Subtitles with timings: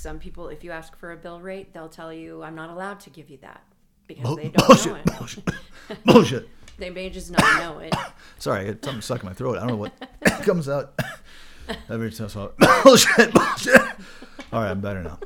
[0.00, 3.00] Some people, if you ask for a bill rate, they'll tell you, "I'm not allowed
[3.00, 3.62] to give you that."
[4.06, 5.18] Because Bull- they don't bullshit, know it.
[5.18, 5.44] bullshit,
[6.06, 6.48] bullshit.
[6.78, 7.94] They may just not know it.
[8.38, 9.58] Sorry, I had something stuck in my throat.
[9.58, 9.92] I don't know what
[10.46, 10.98] comes out
[11.90, 12.30] every time.
[12.82, 13.78] Bullshit, bullshit.
[14.50, 15.18] All right, I'm better now.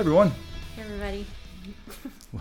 [0.00, 0.30] Everyone,
[0.76, 1.26] Hey, everybody.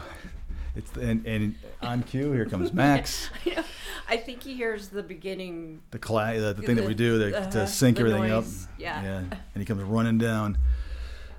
[0.78, 2.32] it's and, and on cue.
[2.32, 3.30] Here comes Max.
[3.46, 3.64] I, know.
[4.08, 5.82] I think he hears the beginning.
[5.92, 8.70] the cla- the, the thing that we do the, uh-huh, to sync everything noise, up.
[8.78, 9.02] yeah.
[9.54, 10.58] And he comes running down.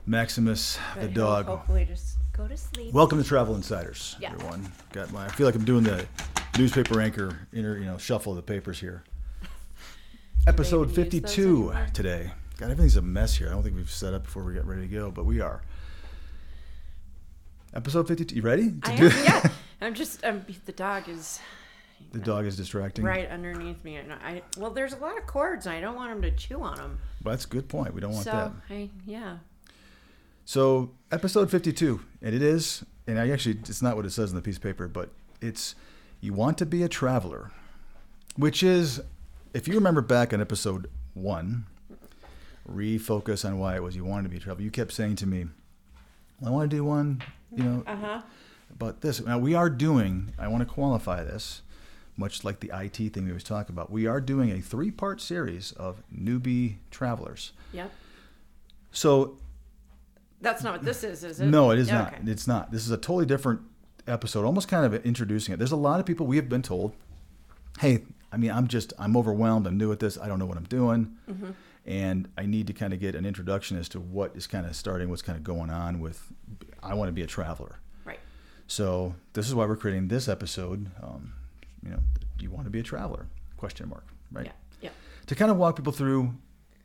[0.05, 1.47] Maximus, the dog.
[1.47, 2.93] Hopefully, just go to sleep.
[2.93, 4.33] Welcome to Travel Insiders, Yeah.
[4.33, 4.71] everyone.
[4.93, 5.25] Got my.
[5.25, 6.05] I feel like I'm doing the
[6.59, 9.05] newspaper anchor, inner, you know, shuffle of the papers here.
[10.47, 12.31] Episode even use those 52 today.
[12.59, 13.49] God, everything's a mess here.
[13.49, 15.63] I don't think we've set up before we get ready to go, but we are.
[17.75, 18.35] Episode 52.
[18.35, 19.51] You ready to I do am, yeah.
[19.81, 20.25] I'm just.
[20.25, 21.39] Um, the dog is
[22.13, 23.05] The dog is distracting.
[23.05, 24.43] right underneath me, and I.
[24.59, 26.99] Well, there's a lot of cords, and I don't want him to chew on them.
[27.23, 27.95] But that's a good point.
[27.95, 28.53] We don't want so that.
[28.69, 29.39] I, yeah.
[30.45, 34.37] So, episode 52, and it is, and I actually, it's not what it says in
[34.37, 35.11] the piece of paper, but
[35.41, 35.77] it's
[36.21, 37.53] you want to be a traveler,
[38.37, 39.01] which is,
[39.55, 41.67] if you remember back on episode one,
[42.69, 44.65] refocus on why it was you wanted to be a traveler.
[44.65, 45.47] You kept saying to me,
[46.45, 47.23] I want to do one,
[47.55, 48.23] you know, Uh huh.
[48.73, 49.21] about this.
[49.25, 51.63] Now, we are doing, I want to qualify this,
[52.17, 53.91] much like the IT thing we always talk about.
[53.91, 57.53] We are doing a three part series of newbie travelers.
[57.73, 57.91] Yep.
[58.93, 59.39] So,
[60.41, 61.47] That's not what this is, is it?
[61.47, 62.15] No, it is Yeah, not.
[62.15, 62.31] okay.
[62.31, 62.73] It's not.
[62.73, 63.61] This is a totally different
[64.07, 65.59] episode, almost kind of introducing it.
[65.59, 66.95] There's a lot of people we have been told,
[67.79, 69.67] hey, I mean, I'm just, I'm overwhelmed.
[69.67, 70.17] I'm new at this.
[70.19, 71.17] I don't know what I'm doing.
[71.31, 71.51] Mm-hmm.
[71.87, 74.77] And I need to kind of get an introduction as to what is kind of
[74.77, 76.31] starting, what's kind of going on with,
[76.83, 77.79] I want to be a traveler.
[78.05, 78.19] Right.
[78.67, 80.91] So this is why we're creating this episode.
[81.03, 81.33] Um,
[81.83, 82.01] you know,
[82.39, 83.27] you want to be a traveler?
[83.57, 84.47] Question mark, right?
[84.47, 84.53] Yeah.
[84.81, 84.91] Yeah.
[85.27, 86.35] to kind of walk people through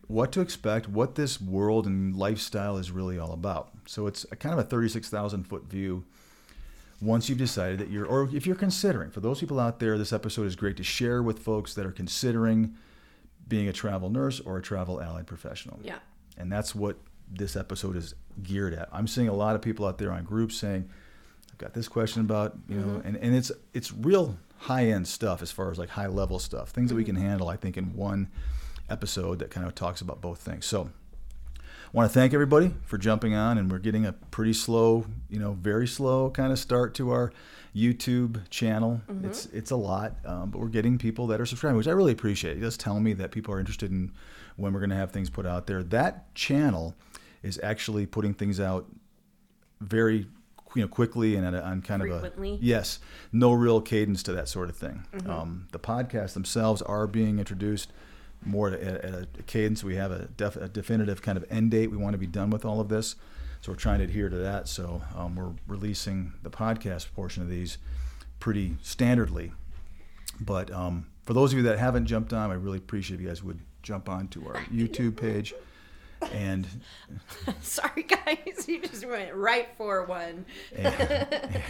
[0.07, 3.71] what to expect, what this world and lifestyle is really all about.
[3.87, 6.05] So it's a kind of a 36,000 foot view
[7.01, 10.13] once you've decided that you're, or if you're considering, for those people out there, this
[10.13, 12.75] episode is great to share with folks that are considering
[13.47, 15.79] being a travel nurse or a travel allied professional.
[15.83, 15.99] Yeah.
[16.37, 16.97] And that's what
[17.31, 18.89] this episode is geared at.
[18.91, 20.89] I'm seeing a lot of people out there on groups saying,
[21.51, 23.07] I've got this question about, you know, mm-hmm.
[23.07, 26.69] and, and it's it's real high end stuff as far as like high level stuff,
[26.69, 27.25] things that we can mm-hmm.
[27.25, 28.29] handle, I think, in one
[28.89, 30.65] episode that kind of talks about both things.
[30.65, 30.89] So
[31.55, 35.39] I want to thank everybody for jumping on, and we're getting a pretty slow, you
[35.39, 37.31] know, very slow kind of start to our
[37.73, 39.01] YouTube channel.
[39.07, 39.25] Mm-hmm.
[39.25, 42.11] It's it's a lot, um, but we're getting people that are subscribing, which I really
[42.11, 42.57] appreciate.
[42.57, 44.11] It does tell me that people are interested in
[44.57, 45.83] when we're going to have things put out there.
[45.83, 46.95] That channel
[47.45, 48.85] is actually putting things out
[49.79, 50.27] very
[50.75, 52.55] you know quickly and at a, on kind Frequently?
[52.55, 52.99] of a yes.
[53.31, 55.05] No real cadence to that sort of thing.
[55.25, 57.91] Um, the podcasts themselves are being introduced
[58.43, 59.83] more at a, at a cadence.
[59.83, 61.91] We have a, def, a definitive kind of end date.
[61.91, 63.15] We want to be done with all of this.
[63.61, 64.67] So we're trying to adhere to that.
[64.67, 67.77] So um, we're releasing the podcast portion of these
[68.39, 69.53] pretty standardly.
[70.39, 73.27] But um, for those of you that haven't jumped on i really appreciate if you
[73.27, 75.53] guys would jump on to our youtube page
[76.31, 76.67] and
[77.61, 78.65] Sorry, guys.
[78.67, 80.45] You just went right for one.
[80.75, 81.61] and,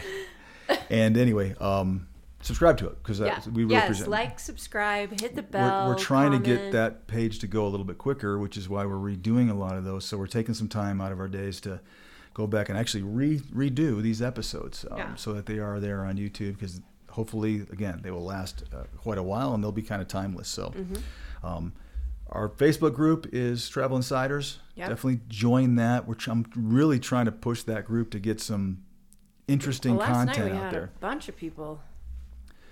[0.90, 2.08] and anyway, um,
[2.42, 3.40] subscribe to it because Yeah.
[3.52, 3.88] we really yes.
[3.88, 4.10] present.
[4.10, 5.88] Like, subscribe, hit the we're, bell.
[5.88, 8.86] we're trying to get that page to go a little bit quicker, which is why
[8.86, 10.06] we're redoing a lot of those.
[10.06, 11.82] So we're taking some time out of our days to
[12.34, 15.16] go back and actually re- redo these episodes um, Yeah.
[15.16, 19.18] so that they are there on YouTube because hopefully, again, they will last uh, quite
[19.18, 20.48] a while and they'll be kind of timeless.
[20.48, 20.70] So.
[20.70, 21.46] Mm-hmm.
[21.46, 21.74] Um,
[22.30, 24.60] our Facebook group is Travel Insiders.
[24.76, 24.90] Yep.
[24.90, 26.08] Definitely join that.
[26.08, 28.84] We're I'm really trying to push that group to get some
[29.48, 30.92] interesting Well, last night content we out had there.
[30.96, 31.82] a bunch of people.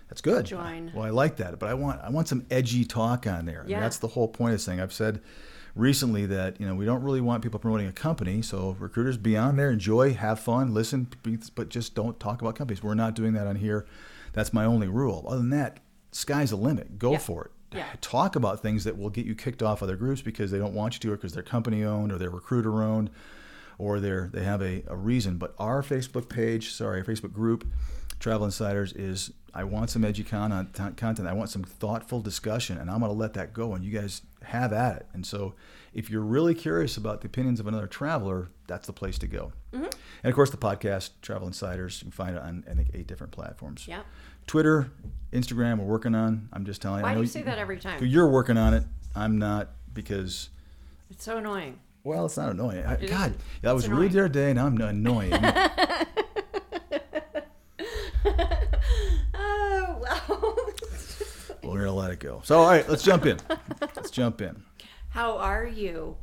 [0.10, 0.46] That's good.
[0.46, 0.92] join.
[0.94, 3.64] Well, I like that, but I want I want some edgy talk on there.
[3.68, 3.80] Yeah.
[3.80, 4.80] that's the whole point of this thing.
[4.82, 5.22] I've said
[5.76, 8.42] recently that you know we don't really want people promoting a company.
[8.42, 11.08] So recruiters, be on there, enjoy, have fun, listen,
[11.56, 12.84] but just don't talk about companies.
[12.84, 13.86] We're not doing that on here.
[14.34, 15.26] That's my only rule.
[15.28, 15.80] Other than that,
[16.12, 17.00] sky's the limit.
[17.00, 17.18] Go Yeah.
[17.20, 17.52] for it.
[17.74, 17.86] Yeah.
[18.02, 20.96] Talk about things that will get you kicked off other groups because they don't want
[20.96, 23.10] you to, or because they're company owned, or they're recruiter owned,
[23.78, 25.38] or they're they have a, a reason.
[25.38, 27.68] But our Facebook page, sorry, our Facebook group,
[28.20, 31.28] Travel Insiders, is I want some edgy con- content.
[31.28, 33.74] I want some thoughtful discussion, and I'm going to let that go.
[33.74, 35.06] And you guys have at it.
[35.14, 35.54] And so,
[35.94, 39.54] if you're really curious about the opinions of another traveler, that's the place to go.
[39.72, 39.86] Mm-hmm.
[40.24, 42.02] And of course, the podcast Travel Insiders.
[42.02, 43.88] You can find it on I think eight different platforms.
[43.88, 44.02] Yeah.
[44.48, 44.92] Twitter,
[45.32, 45.80] Instagram.
[45.80, 46.50] We're working on.
[46.54, 47.06] I'm just telling you.
[47.06, 48.04] I Why do you say that every time?
[48.04, 48.84] You're working on it.
[49.16, 50.50] I'm not because.
[51.10, 51.80] It's so annoying.
[52.04, 52.86] Well, it's not annoying.
[52.86, 55.34] I, It God, that was really the other day, and I'm annoying.
[59.36, 60.58] Oh well.
[61.64, 62.42] We're gonna let it go.
[62.44, 63.40] So, all right, let's jump in.
[63.82, 64.64] Let's jump in.
[65.10, 66.18] How are you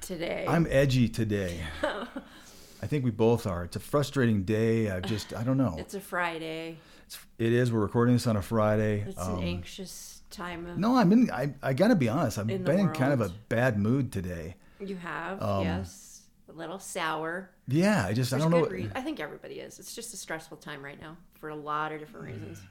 [0.00, 0.44] today?
[0.48, 1.60] I'm edgy today.
[1.82, 3.64] I think we both are.
[3.64, 4.90] It's a frustrating day.
[4.90, 5.76] I just, I don't know.
[5.78, 6.78] It's a Friday.
[7.12, 7.70] It's, it is.
[7.70, 9.04] We're recording this on a Friday.
[9.06, 10.78] It's Um, an anxious time of.
[10.78, 11.30] no, I'm in.
[11.30, 12.38] I, I gotta be honest.
[12.38, 14.56] I've In been in kind of a bad mood today.
[14.80, 17.50] You have Um, yes, a little sour.
[17.68, 18.66] Yeah, I just, There's I don't know.
[18.66, 19.78] rea- I think everybody is.
[19.78, 22.62] It's just a stressful time right now for a lot of different reasons.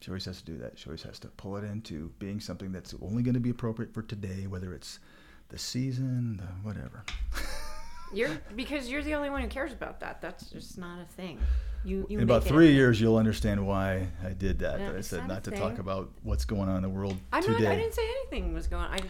[0.00, 0.78] She always has to do that.
[0.78, 3.92] She always has to pull it into being something that's only going to be appropriate
[3.92, 5.00] for today, whether it's
[5.48, 7.04] the season, the whatever.
[8.14, 10.20] You're because you're the only one who cares about that.
[10.20, 11.38] That's just not a thing.
[11.84, 14.78] You you in about three years, you'll understand why I did that.
[14.78, 15.60] No, that I said not to thing.
[15.60, 17.64] talk about what's going on in the world I'm today.
[17.64, 17.72] not.
[17.72, 18.84] I didn't say anything was going.
[18.84, 18.94] on.
[18.94, 19.00] I,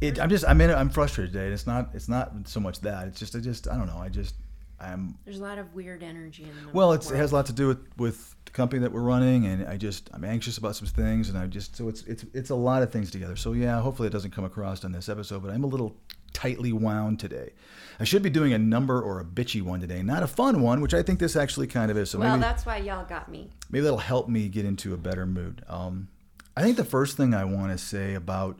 [0.00, 0.70] It, I'm just I'm in.
[0.70, 1.44] I'm frustrated today.
[1.44, 3.08] And it's not it's not so much that.
[3.08, 3.98] It's just I just I don't know.
[3.98, 4.36] I just
[4.80, 6.92] I'm there's a lot of weird energy in the well.
[6.92, 9.66] It's, it has a lot to do with with the company that we're running, and
[9.68, 12.54] I just I'm anxious about some things, and I just so it's it's it's a
[12.54, 13.36] lot of things together.
[13.36, 15.94] So yeah, hopefully it doesn't come across on this episode, but I'm a little
[16.34, 17.52] tightly wound today.
[17.98, 20.80] I should be doing a number or a bitchy one today, not a fun one,
[20.80, 22.10] which I think this actually kind of is.
[22.10, 23.50] So Well, maybe that's why y'all got me.
[23.70, 25.64] maybe that'll help me get into a better mood.
[25.68, 26.08] Um,
[26.56, 28.58] I think the first thing I want to say about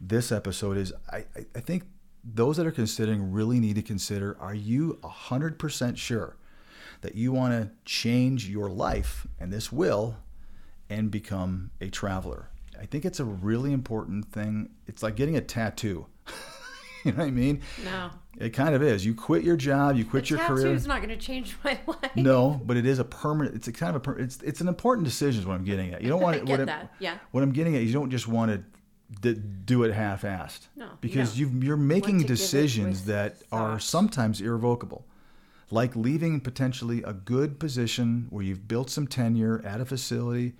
[0.00, 1.84] this episode is I, I, I think
[2.24, 6.36] those that are considering really need to consider are you 100% sure
[7.00, 10.16] that you want to change your life, and this will,
[10.90, 12.50] and become a traveler?
[12.80, 14.70] I think it's a really important thing.
[14.86, 16.06] It's like getting a tattoo.
[17.04, 17.60] you know what I mean?
[17.84, 19.04] No, It kind of is.
[19.04, 20.64] You quit your job, you quit the your career.
[20.64, 22.16] tattoo's not going to change my life.
[22.16, 23.54] No, but it is a permanent.
[23.56, 24.10] It's a kind of a.
[24.12, 25.40] It's it's an important decision.
[25.40, 26.02] Is what I'm getting at.
[26.02, 26.44] You don't want it.
[26.44, 27.18] get what I'm- that, yeah.
[27.30, 28.62] What I'm getting at, you don't just want to
[29.34, 30.68] d- do it half-assed.
[30.76, 31.38] No, Because don't.
[31.54, 35.06] you you're making to decisions that are sometimes irrevocable,
[35.70, 40.54] like leaving potentially a good position where you've built some tenure at a facility.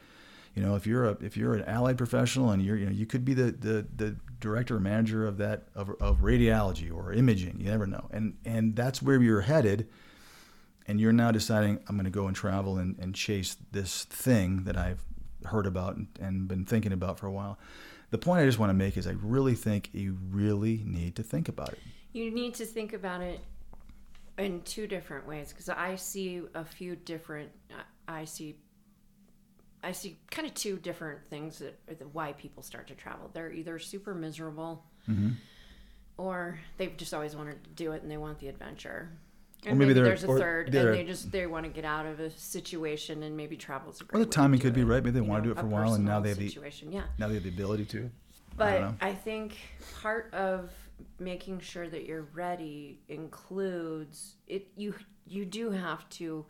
[0.59, 3.07] You know, if you're a if you're an allied professional and you're you know you
[3.07, 7.61] could be the the, the director or manager of that of, of radiology or imaging.
[7.61, 9.89] You never know, and and that's where you're headed
[10.89, 14.65] and you're now deciding I'm going to go and travel and, and chase this thing
[14.65, 15.05] that I've
[15.45, 17.57] heard about and, and been thinking about for a while.
[18.11, 21.23] The point I just want to make is I really think you really need to
[21.23, 21.79] think about it.
[22.15, 23.39] You need to think about it
[24.39, 27.51] in two different ways because I see a few different.
[28.09, 28.57] I see.
[29.83, 33.31] I see kind of two different things that, that why people start to travel.
[33.33, 35.31] They're either super miserable, Mm-hmm.
[36.19, 39.11] or they've just always wanted to do it and they want the adventure.
[39.65, 40.39] Or And maybe maybe, there's a or
[40.69, 44.01] they're- and they just they want to get out of a situation, and maybe travel's
[44.01, 44.21] a great.
[44.21, 45.03] Or the to timing could be it, right.
[45.03, 46.93] Maybe they you wanna do it for a while, and now they have the- situation.
[46.93, 48.05] Yeah, Now they have the ability to.
[48.05, 48.11] I
[48.57, 48.95] but know.
[49.01, 49.57] I, think
[50.03, 50.71] part of
[51.21, 54.69] making sure that you're ready includes it.
[54.77, 54.95] You
[55.27, 56.45] you do have to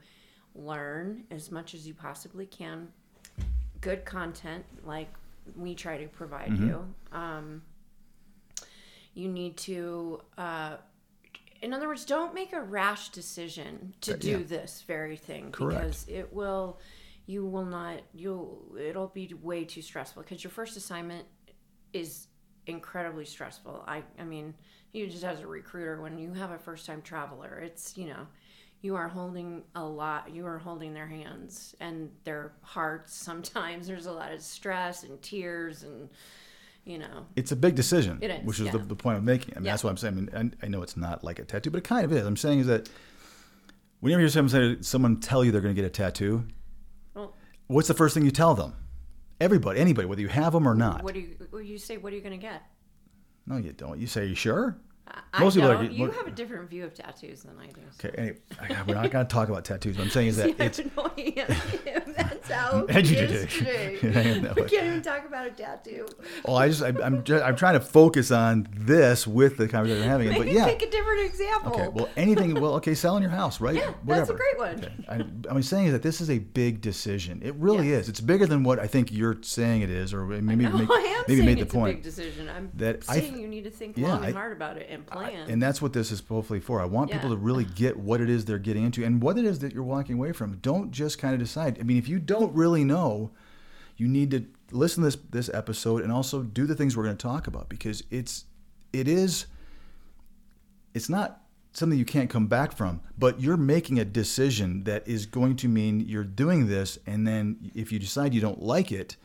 [0.54, 2.88] learn as much as you possibly can.
[3.80, 5.08] Good content, like
[5.56, 6.68] we try to provide Mm-hmm.
[6.68, 6.94] you.
[7.12, 7.62] Um,
[9.14, 10.20] you need to.
[10.36, 10.76] Uh,
[11.60, 14.46] in other words, don't make a rash decision to do yeah.
[14.46, 15.80] this very thing Correct.
[15.80, 16.78] because it will
[17.26, 21.26] you will not you'll it'll be way too stressful because your first assignment
[21.92, 22.28] is
[22.66, 23.82] incredibly stressful.
[23.88, 24.54] I I mean,
[24.92, 28.26] you just as a recruiter when you have a first time traveler, it's, you know,
[28.80, 34.06] you are holding a lot you are holding their hands and their hearts sometimes there's
[34.06, 36.08] a lot of stress and tears and
[36.84, 38.84] you know It's a big decision, It is, which is the, yeah.
[38.86, 39.54] the point I'm making.
[39.54, 39.72] I mean, Yeah.
[39.72, 40.30] that's what I'm saying.
[40.32, 42.24] I, mean, I, I know it's not like a tattoo, but it kind of is.
[42.24, 42.88] I'm saying is that
[44.00, 46.44] whenever you hear someone, say, someone tell you they're going to get a tattoo,
[47.14, 47.34] well,
[47.66, 48.72] what's the first thing you tell them?
[49.38, 51.02] Everybody, anybody, whether you have them or not.
[51.02, 52.62] what do you you say what are you going to get?
[53.46, 53.98] No, you don't.
[53.98, 54.78] You say, you sure?
[55.32, 57.80] I Most people like- you have a different view of tattoos than I do.
[58.00, 59.96] so- Okay, anyway, we're not going to talk about tattoos.
[59.96, 63.52] What I'm saying is that I it's have no idea if that's how it is
[63.58, 63.98] today.
[64.02, 66.06] I know we can't even talk about a tattoo.
[66.46, 70.02] well, I just I, I'm just, I'm trying to focus on this with the conversation
[70.02, 70.36] we're having.
[70.36, 71.72] But yeah, pick a different example.
[71.74, 71.88] okay.
[71.88, 72.54] Well, anything.
[72.60, 73.74] Well, okay, selling your house, right?
[73.74, 74.26] Yeah, Whatever.
[74.26, 74.84] that's a great one.
[74.84, 74.92] Okay.
[75.50, 77.40] I, I'm saying is that this is a big decision.
[77.44, 78.04] It really Yes.
[78.04, 78.08] is.
[78.10, 81.00] It's bigger than what I think you're saying it is, or maybe no, make, I
[81.18, 81.92] am maybe made the it's point.
[81.92, 82.48] a big decision.
[82.48, 84.76] I'm that I saying th- you need to think yeah, long and I- hard about
[84.78, 85.50] it and plan.
[85.50, 86.80] and that's what this is hopefully for.
[86.80, 89.44] I want people to really get what it is they're getting into and what it
[89.44, 90.56] is that you're walking away from.
[90.58, 91.78] Don't just kind of decide.
[91.80, 93.30] I mean, if you don't really know,
[93.96, 97.16] you need to listen to this this episode and also do the things we're going
[97.16, 98.44] to talk about because it's
[98.92, 99.46] it is
[100.94, 105.26] it's not something you can't come back from, but you're making a decision that is
[105.26, 109.16] going to mean you're doing this and then if you decide you don't like it,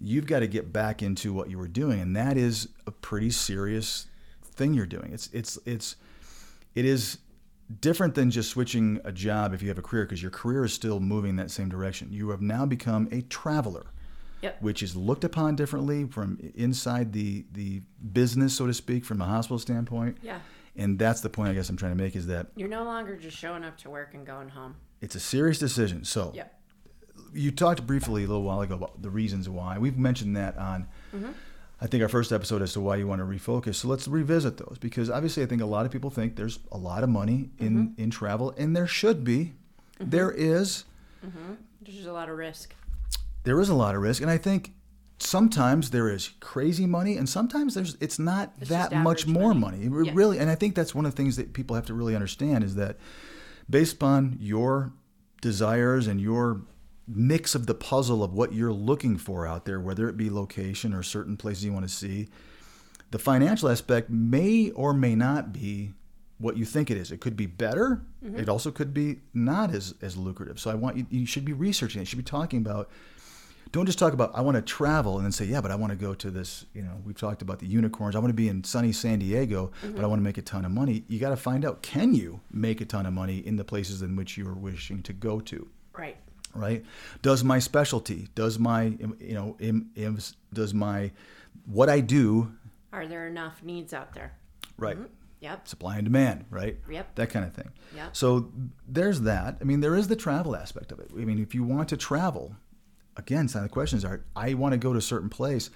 [0.00, 3.30] you've got to get back into what you were doing and that is a pretty
[3.30, 4.06] serious
[4.52, 5.10] thing you're doing.
[5.12, 5.96] It's it's it's
[6.74, 7.18] it is
[7.80, 10.72] different than just switching a job if you have a career because your career is
[10.72, 12.08] still moving in that same direction.
[12.12, 13.86] You have now become a traveler.
[14.42, 14.60] Yep.
[14.60, 17.82] Which is looked upon differently from inside the the
[18.12, 20.18] business, so to speak, from a hospital standpoint.
[20.20, 20.40] Yeah.
[20.74, 23.14] And that's the point I guess I'm trying to make is that You're no longer
[23.16, 24.74] just showing up to work and going home.
[25.00, 26.02] it's a serious decision.
[26.04, 26.60] So Yep.
[27.34, 29.78] you talked briefly a little while ago about the reasons why.
[29.78, 31.30] We've mentioned that on, mm-hmm.
[31.82, 33.74] I think, our first episode as to why you want to refocus.
[33.74, 36.78] So let's revisit those because obviously I think a lot of people think there's a
[36.78, 38.02] lot of money in, mm-hmm.
[38.02, 39.54] in travel, and there should be.
[39.98, 40.10] Mm-hmm.
[40.10, 40.84] There is.
[41.26, 41.54] Mm-hmm.
[41.82, 42.72] There's a lot of risk.
[43.42, 44.74] There is a lot of risk, and I think
[45.18, 49.88] sometimes there is crazy money, and sometimes there's it's not It's that much more money.
[49.88, 50.06] money.
[50.06, 50.12] Yeah.
[50.14, 52.62] Really, and I think that's one of the things that people have to really understand
[52.62, 52.96] is that
[53.68, 54.92] based upon your
[55.40, 56.62] desires and your
[57.06, 60.94] mix of the puzzle of what you're looking for out there, whether it be location
[60.94, 62.28] or certain places you want to see,
[63.10, 65.92] the financial aspect may or may not be
[66.38, 67.12] what you think it is.
[67.12, 68.02] It could be better.
[68.24, 68.38] Mm-hmm.
[68.38, 70.58] It also could be not as, as lucrative.
[70.58, 72.02] So I want you, you should be researching it.
[72.02, 72.90] You should be talking about,
[73.70, 75.90] don't just talk about, I want to travel and then say, yeah, but I want
[75.90, 78.16] to go to this, you know, we've talked about the unicorns.
[78.16, 79.94] I want to be in sunny San Diego, Mm-hmm.
[79.94, 81.04] but I want to make a ton of money.
[81.08, 84.02] You got to find out, can you make a ton of money in the places
[84.02, 85.68] in which you are wishing to go to?
[85.96, 86.16] Right.
[86.54, 86.84] Right?
[87.22, 89.56] Does my specialty, does my, you know,
[90.52, 91.10] does my,
[91.66, 92.52] what I do,
[92.92, 94.32] Are there enough needs out there?
[94.78, 94.96] right?
[94.96, 95.06] Mm-hmm.
[95.40, 95.66] Yep.
[95.66, 96.76] Supply and demand, right?
[96.88, 97.16] Yep.
[97.16, 97.70] That kind of thing.
[97.96, 98.16] Yep.
[98.16, 98.52] So
[98.86, 99.56] there's that.
[99.60, 101.10] I mean, there is the travel aspect of it.
[101.12, 102.54] I mean, if you want to travel,
[103.16, 105.68] again, some of the questions are, I want to go to a certain place.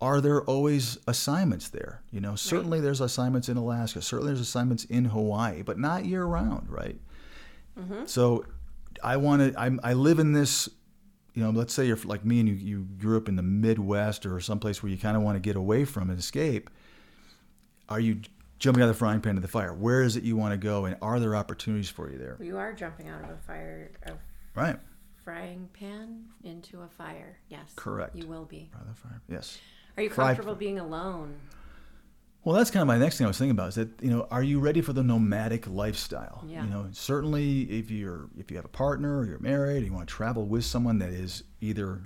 [0.00, 2.00] Are there always assignments there?
[2.10, 4.00] You know, certainly there's assignments in Alaska.
[4.00, 6.98] Certainly there's assignments in Hawaii, but not year round, right?
[7.78, 8.06] Mm-hmm.
[8.06, 8.46] So
[9.02, 10.68] I want to, I, I live in this,
[11.34, 14.26] you know, let's say you're like me and you, you grew up in the Midwest
[14.26, 16.70] or someplace where you kind of want to get away from and escape.
[17.88, 18.20] Are you
[18.58, 19.72] jumping out of the frying pan to the fire?
[19.74, 20.84] Where is it you want to go?
[20.84, 22.36] And are there opportunities for you there?
[22.40, 24.12] You are jumping out of a fire, a
[24.54, 24.78] Right.
[25.24, 27.38] frying pan into a fire.
[27.48, 27.72] Yes.
[27.76, 28.14] Correct.
[28.14, 28.70] You will be.
[28.94, 29.20] Fire.
[29.28, 29.58] Yes.
[29.96, 31.34] Are you comfortable being alone?
[32.44, 34.26] Well, that's kind of my next thing I was thinking about is that you know,
[34.30, 36.44] are you ready for the nomadic lifestyle?
[36.46, 36.64] Yeah.
[36.64, 40.08] You know, certainly if you're if you have a partner or you're married, you want
[40.08, 42.00] to travel with someone that is either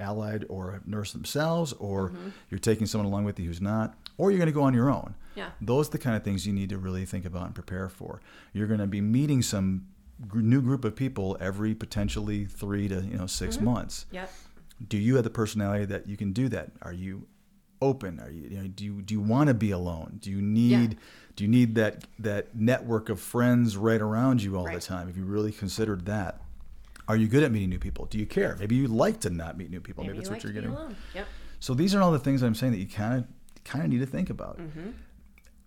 [0.00, 2.28] allied or a nurse themselves, or Mm-hmm.
[2.50, 4.90] you're taking someone along with you who's not, or you're going to go on your
[4.90, 5.14] own.
[5.34, 5.50] Yeah.
[5.60, 8.20] Those are the kind of things you need to really think about and prepare for.
[8.52, 9.86] You're going to be meeting some
[10.26, 13.64] gr- new group of people every potentially three to you know 6 Mm-hmm.
[13.64, 14.30] months Yep.
[14.88, 17.26] do you have the personality that you can do that are you
[17.82, 18.20] open?
[18.20, 20.18] Are you, you know, do you do you want to be alone?
[20.22, 20.96] Do you need
[21.36, 24.76] do you need that that network of friends right around you all Right.
[24.76, 25.08] the time?
[25.08, 26.40] If you really considered that?
[27.08, 28.06] Are you good at meeting new people?
[28.06, 28.56] Do you care?
[28.58, 30.04] Maybe you like to not meet new people.
[30.04, 30.70] Maybe, Maybe that's you what like you're getting.
[30.76, 30.96] alone.
[31.14, 31.26] Yep.
[31.60, 33.24] so these are all the things i'm saying that you kind of
[33.64, 34.58] kind of need to think about.
[34.58, 34.90] Mm-hmm.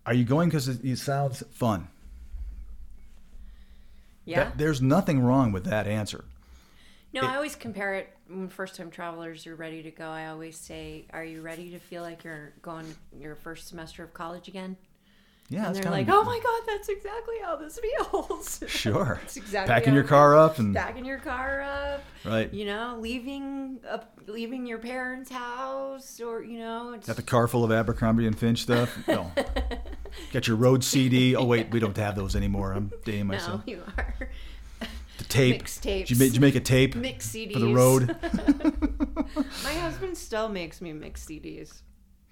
[0.06, 1.88] are you going because it, it sounds fun?
[4.24, 4.44] Yeah.
[4.44, 6.24] That- there's nothing wrong with that answer.
[7.12, 10.08] No, It- I always compare it when first time travelers are ready to go.
[10.08, 12.86] I always say, Are you ready to feel like you're going
[13.18, 14.76] your first semester of college again?
[15.48, 18.62] yeah and they're like, Oh my god, that's exactly how this feels.
[18.66, 22.96] sure It's exactly packing your car up and Backing your car up, right you know,
[23.00, 23.78] leaving
[24.26, 28.36] leaving your parents' house, or you know, it's Got the car full of Abercrombie and
[28.36, 28.96] Finch stuff?
[29.08, 29.30] No.
[30.32, 31.36] Got your road CD?
[31.36, 32.72] Oh wait, we don't have those anymore.
[32.72, 33.64] I'm dating myself.
[33.66, 34.14] no, you are
[35.28, 35.62] Tape.
[35.62, 35.82] mixtapes.
[36.06, 38.16] Did you, make, did you make a tape mix CDs for the road?
[39.64, 41.82] My husband still makes me mix CDs.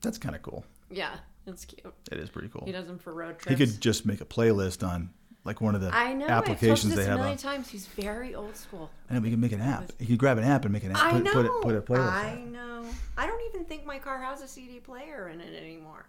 [0.02, 0.64] That's kind of cool.
[0.90, 1.14] Yeah,
[1.46, 1.92] it's cute.
[2.12, 2.62] It is pretty cool.
[2.66, 3.58] He does them for road trips.
[3.58, 5.10] He could just make a playlist on
[5.44, 6.26] like one of the I know.
[6.26, 7.68] applications I've told you they this a million On, times.
[7.70, 8.90] He's very old school.
[9.10, 9.90] I know we can make an app.
[9.98, 11.02] He could grab an app and make an app.
[11.02, 11.32] I Put, know.
[11.32, 12.12] put, it, put a playlist.
[12.12, 12.52] I on.
[12.52, 12.84] know.
[13.16, 16.06] I don't even think my car has a CD player in it anymore.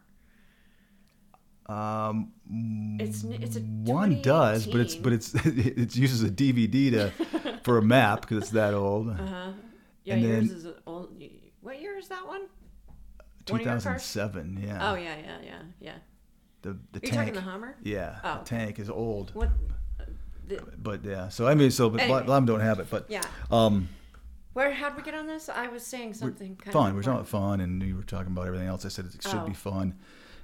[1.68, 2.32] Um,
[3.00, 7.78] It's it's a one does, but it's but it's it uses a DVD to for
[7.78, 9.10] a map because it's that old.
[9.10, 9.52] Uh huh.
[10.04, 11.22] Yeah, And yours then- is old.
[11.62, 12.42] What year is that one?
[13.48, 13.84] your cars?
[13.84, 14.64] 2007.
[14.66, 14.92] Yeah.
[14.92, 15.94] Oh yeah, yeah, yeah, yeah.
[16.62, 17.34] The the Are tank.
[17.34, 17.76] the Hummer?
[17.84, 18.20] Yeah.
[18.24, 19.32] Oh, the tank is old.
[19.34, 19.50] What?
[20.00, 20.04] uh,
[20.48, 22.36] The, But yeah, so I mean, so but a lot Anyway.
[22.36, 22.88] them don't have it.
[22.90, 23.22] But yeah.
[23.52, 23.90] um,
[24.54, 24.72] Where?
[24.74, 25.50] How'd we get on this?
[25.50, 26.56] I was saying something.
[26.56, 26.96] kind fun.
[26.96, 28.86] We're talking about fun, and you were talking about everything else.
[28.86, 29.48] I said it should Oh.
[29.48, 29.96] be fun.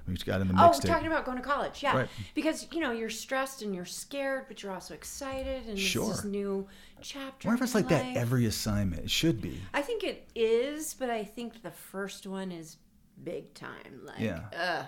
[0.06, 1.96] We just got in the Oh, talking about going to college, yeah.
[1.96, 2.08] Right.
[2.34, 6.08] Because you know you're stressed and you're scared, but you're also excited, and Sure.
[6.08, 6.66] this new
[7.00, 7.48] chapter.
[7.48, 9.02] I wonder if it's like your that every assignment.
[9.04, 9.60] It should be.
[9.72, 12.76] I think it is, but I think the first one is
[13.22, 14.00] big time.
[14.04, 14.40] Like, Yeah.
[14.58, 14.86] ugh.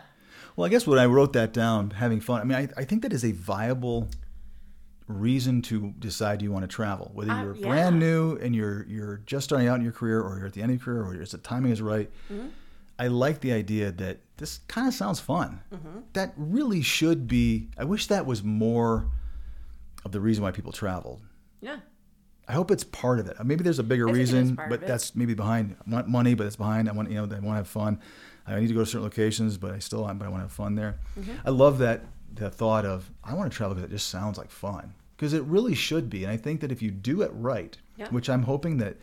[0.57, 2.41] Well, I guess when I wrote that down, having fun.
[2.41, 4.09] I mean, I, I think that is a viable
[5.07, 7.11] reason to decide you want to travel.
[7.15, 7.67] Whether Uh, you're yeah.
[7.69, 10.63] brand new and you're you're just starting out in your career, or you're at the
[10.63, 12.11] end of your career, or it's the timing is right.
[12.33, 12.49] Mm-hmm.
[12.99, 15.61] I like the idea that this kind of sounds fun.
[15.73, 15.99] Mm-hmm.
[16.13, 17.69] That really should be.
[17.79, 19.07] I wish that was more
[20.05, 21.21] of the reason why people traveled.
[21.61, 21.79] yeah.
[22.47, 23.43] I hope it's part of it.
[23.43, 25.77] Maybe there's a bigger I think it is reason, but that's maybe behind.
[25.87, 26.91] I want money, but it's behind.
[26.91, 27.99] I want you know, I want to have fun.
[28.47, 30.53] I need to go to certain locations, but I still, but I want to have
[30.53, 30.97] fun there.
[31.19, 31.33] Mm-hmm.
[31.47, 32.03] I love that
[32.35, 35.43] that thought of I want to travel because it just sounds like fun because it
[35.45, 36.25] really should be.
[36.25, 38.09] And I think that if you do it right, Yeah.
[38.11, 38.99] which I'm hoping that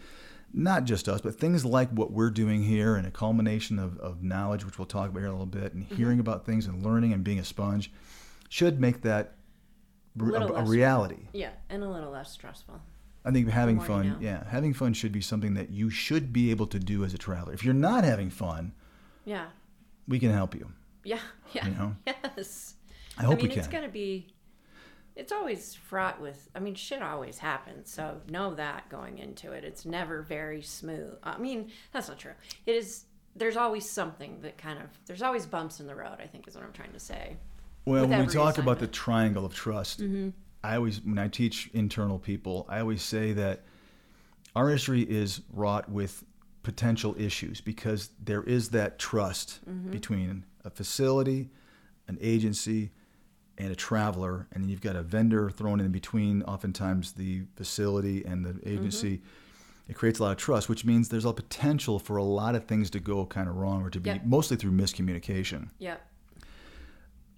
[0.54, 4.22] not just us, but things like what we're doing here and a culmination of, of
[4.24, 5.96] knowledge, which we'll talk about here in a little bit, and Mm-hmm.
[5.96, 7.92] hearing about things and learning and being a sponge,
[8.50, 9.36] should make that
[10.20, 11.28] a, reality.
[11.34, 12.82] Yeah, and a little less stressful.
[13.24, 16.68] I think having fun, yeah, having fun should be something that you should be able
[16.68, 17.54] to do as a traveler.
[17.54, 18.74] If you're not having fun,
[19.26, 19.46] Yeah.
[20.08, 20.72] we can help you.
[21.04, 21.20] Yeah.
[21.54, 21.66] Yeah.
[21.68, 21.96] You know?
[22.08, 22.76] Yes.
[23.18, 23.60] I hope I mean, we can.
[23.60, 24.28] it's going to be.
[25.16, 26.50] It's always fraught with.
[26.56, 27.92] I mean, shit always happens.
[27.92, 29.64] So know that going into it.
[29.64, 31.16] It's never very smooth.
[31.24, 32.34] I mean, that's not true.
[32.66, 33.06] It is.
[33.36, 34.86] There's always something that kind of.
[35.06, 36.18] There's always bumps in the road.
[36.20, 37.38] I think is what I'm trying to say.
[37.86, 40.30] Well, when we talk about the triangle of trust, mm-hmm.
[40.64, 43.64] I always, when I teach internal people, I always say that
[44.56, 46.24] our industry is wrought with
[46.64, 49.90] potential issues because there is that trust mm-hmm.
[49.90, 51.50] between a facility,
[52.08, 52.92] an agency,
[53.62, 58.26] and a traveler, and then you've got a vendor thrown in between, oftentimes the facility
[58.26, 58.70] and the mm-hmm.
[58.70, 59.22] agency.
[59.88, 62.66] It creates a lot of trust, which means there's a potential for a lot of
[62.66, 64.26] things to go kind of wrong or to be Yep.
[64.26, 65.70] mostly through miscommunication.
[65.80, 66.02] Yep.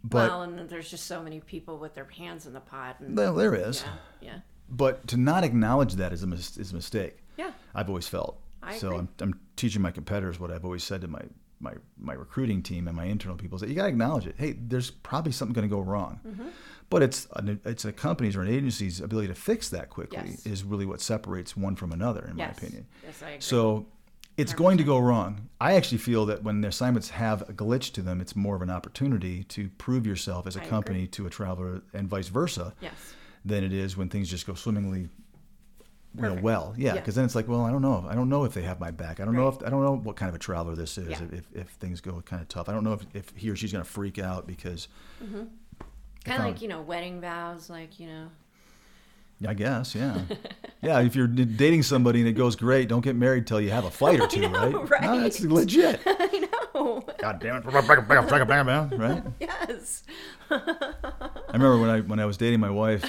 [0.06, 2.98] But well, and there's just so many people with their hands in the pot.
[3.00, 3.84] And, well, there is.
[4.22, 4.30] yeah.
[4.30, 4.40] Yeah.
[4.70, 7.18] But to not acknowledge that is a, mis- is a mistake.
[7.38, 7.52] Yeah.
[7.76, 8.40] I've always felt.
[8.62, 9.00] I so agree.
[9.00, 11.22] I'm, I'm teaching my competitors what I've always said to my,
[11.64, 14.36] my, my recruiting team and my internal people that you got to acknowledge it.
[14.38, 16.20] Hey, there's probably something going to go wrong.
[16.28, 16.48] Mm-hmm.
[16.90, 20.46] But it's an, it's a company's or an agency's ability to fix that quickly Yes.
[20.46, 22.48] is really what separates one from another, in Yes.
[22.50, 22.86] my opinion.
[23.04, 23.42] Yes, I agree.
[23.42, 23.88] So
[24.38, 25.50] it's going to go wrong.
[25.62, 28.62] I actually feel that when the assignments have a glitch to them, it's more of
[28.62, 30.70] an opportunity to prove yourself as a I agree.
[30.70, 32.94] company to a traveler and vice versa yes.
[33.46, 35.08] than it is when things just go swimmingly
[36.16, 36.74] you know, well.
[36.78, 37.00] Yeah, Yeah.
[37.00, 38.06] because then it's like, well, I don't know.
[38.08, 39.20] I don't know if they have my back.
[39.20, 41.10] I don't know if I don't know what kind of a traveler this is.
[41.10, 41.22] Yeah.
[41.32, 43.72] If, if things go kind of tough, I don't know if, if he or she's
[43.72, 44.88] going to freak out because
[45.24, 45.44] mm-hmm.
[46.24, 48.28] Kind of like you know wedding vows, like you know.
[49.46, 50.22] I guess, yeah,
[50.82, 51.02] yeah.
[51.02, 53.92] If you're dating somebody and it goes great, don't get married till you have a
[53.92, 55.02] fight or two, know, right?
[55.02, 56.00] No, that's legit.
[56.06, 57.04] I know.
[57.20, 57.66] God damn it!
[57.66, 59.24] right?
[59.42, 60.04] yes.
[60.50, 63.04] I remember when I when I was dating my wife,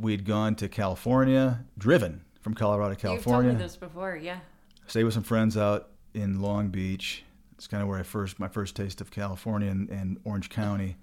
[0.00, 3.50] we'd gone to California, driven from Colorado to California.
[3.50, 4.40] You've told me this before, yeah.
[4.86, 7.24] stayed with some friends out in Long Beach.
[7.54, 10.96] It's kind of where I first my first taste of California and, and Orange County.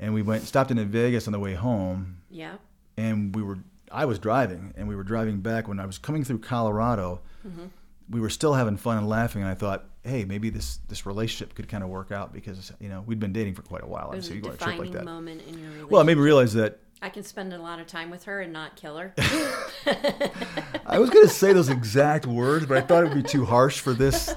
[0.00, 2.56] And we went stopped in Vegas on the way home, Yeah.
[2.96, 3.58] and we were
[3.90, 7.20] I was driving, and we were driving back when I was coming through Colorado.
[7.46, 7.66] Mm-hmm.
[8.10, 11.54] We were still having fun and laughing, and I thought, hey, maybe this this relationship
[11.54, 14.10] could kind of work out because you know we'd been dating for quite a while.
[14.12, 15.04] It was a you go on a trip defining like that.
[15.04, 15.90] moment in your relationship.
[15.90, 18.40] Well, it made me realize that I can spend a lot of time with her
[18.40, 19.14] and not kill her.
[20.86, 23.44] I was going to say those exact words, but I thought it would be too
[23.44, 24.34] harsh for this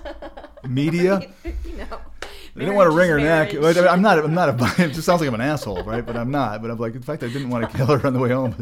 [0.67, 1.21] media.
[1.43, 1.99] you know.
[2.53, 3.53] I didn't want to wring her marriage neck.
[3.53, 3.91] is But marriage.
[3.91, 4.19] I'm not.
[4.19, 4.49] I'm not.
[4.79, 6.05] A, it just sounds like I'm an asshole, right?
[6.05, 6.61] But I'm not.
[6.61, 8.55] But I'm like, in fact, I didn't want to kill her on the way home.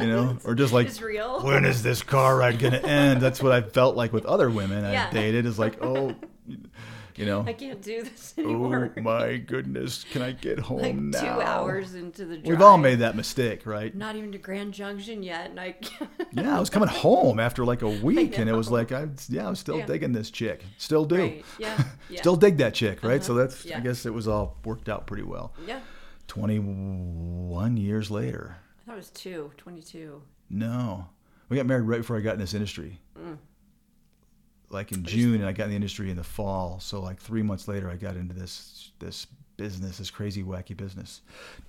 [0.00, 1.40] You know, or just like, real.
[1.40, 3.20] when is this car ride gonna end?
[3.22, 5.10] That's what I felt like with other women I Yeah.
[5.10, 5.46] dated.
[5.46, 6.16] Is like, oh,
[7.16, 8.92] you know, I can't do this anymore.
[8.96, 11.20] oh my goodness, can I get home like now?
[11.36, 12.46] two hours into the drive.
[12.48, 13.94] We've all made that mistake, right?
[13.94, 15.76] Not even to Grand Junction yet, and I.
[16.32, 19.46] Yeah, I was coming home after like a week, and it was like, I yeah,
[19.46, 19.86] I was still Yeah.
[19.86, 21.16] digging this chick, still do.
[21.16, 21.44] Right.
[21.58, 21.82] Yeah.
[22.10, 22.20] Yeah.
[22.20, 23.22] Still dig that chick, right?
[23.24, 23.42] So Uh-huh.
[23.44, 25.54] that's, I guess it was all worked out pretty well.
[25.66, 25.80] Yeah.
[26.26, 28.56] 21 years later.
[28.82, 29.50] I thought it was two.
[29.56, 30.22] 22.
[30.50, 31.06] No.
[31.48, 33.00] We got married right before I got in this industry.
[33.18, 33.38] Mm.
[34.74, 36.80] Like in June, and I got in the industry in the fall.
[36.80, 41.20] So like three months later, I got into this this business, this crazy, wacky business,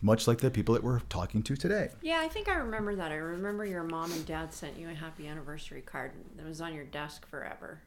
[0.02, 1.90] much like the people that we're talking to today.
[2.02, 3.12] Yeah, I think I remember that.
[3.12, 6.74] I remember your mom and dad sent you a happy anniversary card that was on
[6.74, 7.80] your desk forever.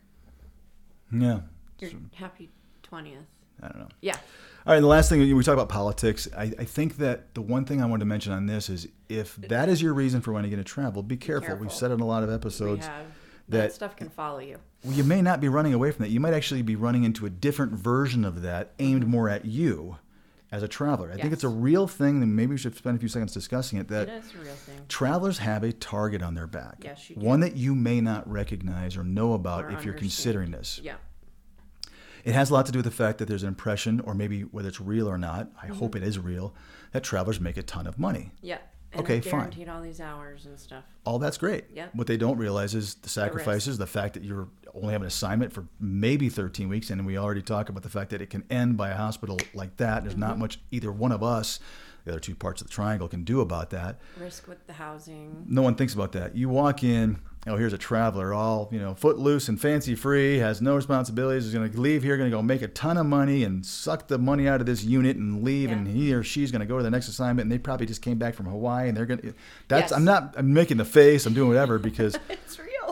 [1.12, 1.40] Yeah.
[1.80, 2.48] Your So, happy
[2.90, 3.24] 20th.
[3.60, 3.88] I don't know.
[4.00, 4.16] Yeah.
[4.66, 6.28] All right, the last thing we talk about politics.
[6.36, 9.34] I, I think that the one thing I wanted to mention on this is if
[9.36, 11.56] that is your reason for wanting to get into travel, be careful.
[11.56, 12.86] We've said it in a lot of We episodes.
[12.86, 13.06] have.
[13.48, 14.58] That that stuff can follow you.
[14.84, 16.10] well, you may not be running away from that.
[16.10, 19.98] You might actually be running into a different version of that aimed more at you
[20.50, 21.12] as a traveler.
[21.12, 23.78] I think it's a real thing, and maybe we should spend a few seconds discussing
[23.78, 23.88] it.
[23.88, 24.80] That It is a real thing.
[24.88, 26.76] travelers have a target on their back.
[26.82, 27.22] Yes, you do.
[27.26, 30.80] One that you may not recognize or know about Or if you're considering this.
[30.82, 30.94] Yeah.
[32.24, 34.42] It has a lot to do with the fact that there's an impression, or maybe
[34.42, 35.74] whether it's real or not, I Mm-hmm.
[35.76, 36.54] hope it is real,
[36.92, 38.32] that travelers make a ton of money.
[38.42, 38.58] Yeah.
[38.92, 39.40] And Okay, they're fine.
[39.40, 40.84] guaranteed all these hours and stuff.
[41.04, 41.64] All that's great.
[41.74, 41.94] Yep.
[41.94, 45.52] What they don't realize is the sacrifices, the fact that you're only have an assignment
[45.52, 48.76] for maybe 13 weeks, and we already talked about the fact that it can end
[48.76, 50.02] by a hospital like that.
[50.02, 50.20] There's Mm-hmm.
[50.20, 51.60] not much either one of us,
[52.04, 53.98] the other two parts of the triangle, can do about that.
[54.18, 55.44] Risk with the housing.
[55.48, 56.34] No one thinks about that.
[56.36, 60.62] You walk in, oh, here's a traveler, all you know, footloose and fancy free, has
[60.62, 63.44] no responsibilities, is going to leave here, going to go make a ton of money
[63.44, 65.76] and suck the money out of this unit and leave, Yeah.
[65.76, 68.00] and he or she's going to go to the next assignment, and they probably just
[68.02, 69.34] came back from Hawaii, and they're going to.
[69.68, 69.92] That's Yes.
[69.92, 72.16] I'm not I'm making the face, I'm doing whatever because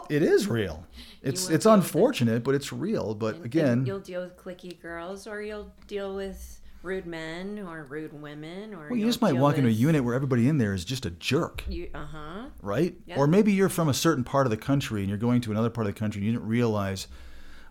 [0.08, 0.22] real.
[0.22, 0.86] it is real.
[1.22, 3.14] It's it's with unfortunate, but it's real.
[3.14, 7.58] But And- again, and you'll deal with clicky girls, or you'll deal with rude men,
[7.66, 10.58] or rude women, or well, you just might walk into a unit where everybody in
[10.58, 11.64] there is just a jerk.
[11.68, 12.46] You, uh huh.
[12.62, 12.94] right?
[13.06, 13.16] Yeah.
[13.18, 15.70] Or maybe you're from a certain part of the country and you're going to another
[15.70, 17.08] part of the country and you didn't realize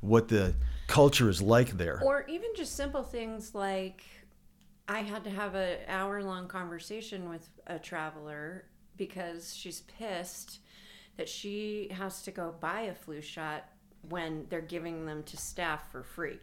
[0.01, 0.53] what the
[0.87, 2.01] culture is like there.
[2.03, 4.03] Or even just simple things like
[4.87, 8.65] I had to have an hour long conversation with a traveler
[8.97, 10.59] because she's pissed
[11.17, 13.65] that she has to go buy a flu shot
[14.09, 16.39] when they're giving them to staff for free.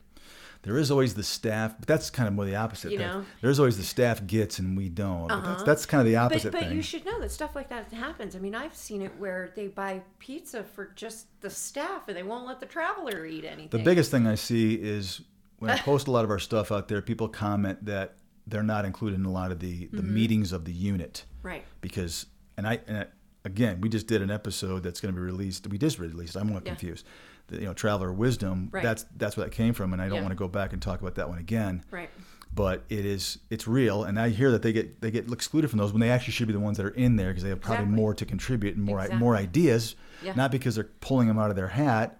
[0.62, 2.92] there is always the staff, but that's kind of more the opposite.
[2.92, 3.24] You That- know?
[3.40, 5.26] There's always the staff gets and we don't.
[5.28, 5.64] That's Uh-huh.
[5.64, 6.76] that's kind of the But, opposite but thing.
[6.76, 8.36] you should know that stuff like that happens.
[8.36, 12.22] I mean, I've seen it where they buy pizza for just the staff and they
[12.22, 13.70] won't let the traveler eat anything.
[13.76, 15.22] the biggest thing I see is
[15.58, 18.14] when I post a lot of our stuff out there, people comment that
[18.46, 20.14] they're not included in a lot of the, the Mm-hmm.
[20.14, 21.24] meetings of the unit.
[21.42, 21.64] Right.
[21.80, 23.06] because and I, and I
[23.44, 26.48] again we just did an episode that's going to be released we just released i'm
[26.48, 26.70] more Yeah.
[26.70, 27.06] confused
[27.48, 28.82] the, you know traveler wisdom Right.
[28.82, 30.22] that's that's where that came from and i don't Yeah.
[30.22, 32.08] want to go back and talk about that one again Right.
[32.54, 35.78] but it is it's real and i hear that they get they get excluded from
[35.78, 37.60] those when they actually should be the ones that are in there because they have
[37.60, 37.96] probably Exactly.
[38.02, 39.18] more to contribute and more Exactly.
[39.18, 40.34] more ideas Yeah.
[40.36, 42.18] not because they're pulling them out of their hat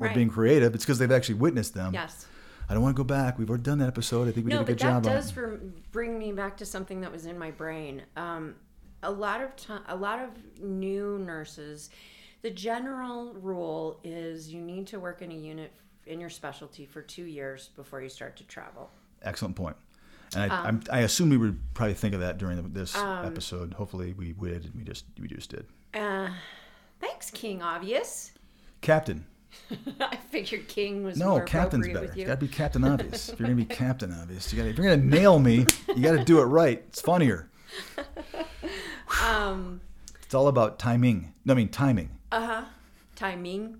[0.00, 0.14] or Right.
[0.14, 2.26] being creative it's because they've actually witnessed them Yes.
[2.68, 4.58] i don't want to go back we've already done that episode i think we no,
[4.58, 5.04] did a good job.
[5.04, 5.60] but that does
[5.92, 8.02] bring me back to something that was in my brain.
[8.16, 8.56] Um,
[9.04, 10.30] a lot of time, a lot of
[10.62, 11.90] new nurses,
[12.42, 15.72] the general rule is you need to work in a unit
[16.06, 18.90] in your specialty for two years before you start to travel.
[19.22, 19.76] Excellent point.
[20.34, 23.72] And I, Um, I assume we would probably think of that during the, this episode.
[23.74, 24.74] Hopefully, we would.
[24.76, 25.66] We just we just did.
[25.94, 26.28] Uh,
[27.00, 27.62] thanks, King.
[27.62, 28.32] Obvious.
[28.80, 29.24] Captain.
[30.00, 32.00] I figured King was No, more captain's better.
[32.00, 32.26] with You you.
[32.26, 33.28] got to be Captain Obvious.
[33.28, 34.68] if you're gonna be Captain Obvious, you got.
[34.68, 36.82] If you're gonna nail me, you got to do it right.
[36.88, 37.48] It's funnier.
[39.22, 39.80] Um,
[40.22, 41.32] It's all about timing.
[41.44, 42.10] No, I mean timing.
[42.32, 42.64] uh huh.
[43.16, 43.78] Timing.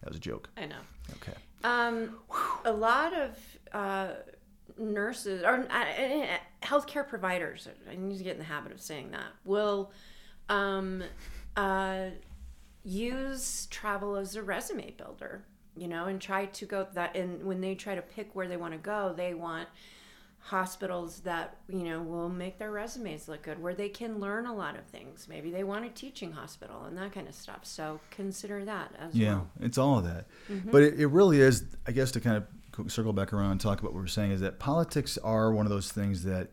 [0.00, 0.48] That was a joke.
[0.56, 0.80] I know.
[1.14, 1.34] Okay.
[1.64, 2.16] Um,
[2.64, 3.38] a lot of
[3.72, 4.08] uh,
[4.78, 5.84] nurses or uh,
[6.62, 9.92] healthcare providers, I need to get in the habit of saying that, will
[10.48, 11.02] um,
[11.56, 12.06] uh,
[12.84, 15.44] use travel as a resume builder,
[15.76, 17.16] you know, and try to go that.
[17.16, 19.68] And when they try to pick where they want to go, they want
[20.48, 24.54] hospitals that you know will make their resumes look good where they can learn a
[24.54, 27.98] lot of things maybe they want a teaching hospital and that kind of stuff so
[28.10, 30.26] consider that as Yeah, well yeah it's all of that.
[30.50, 30.70] Mm-hmm.
[30.70, 33.78] But it, it really is, I guess, to kind of circle back around and talk
[33.80, 36.50] about what we're saying is that politics are one of those things that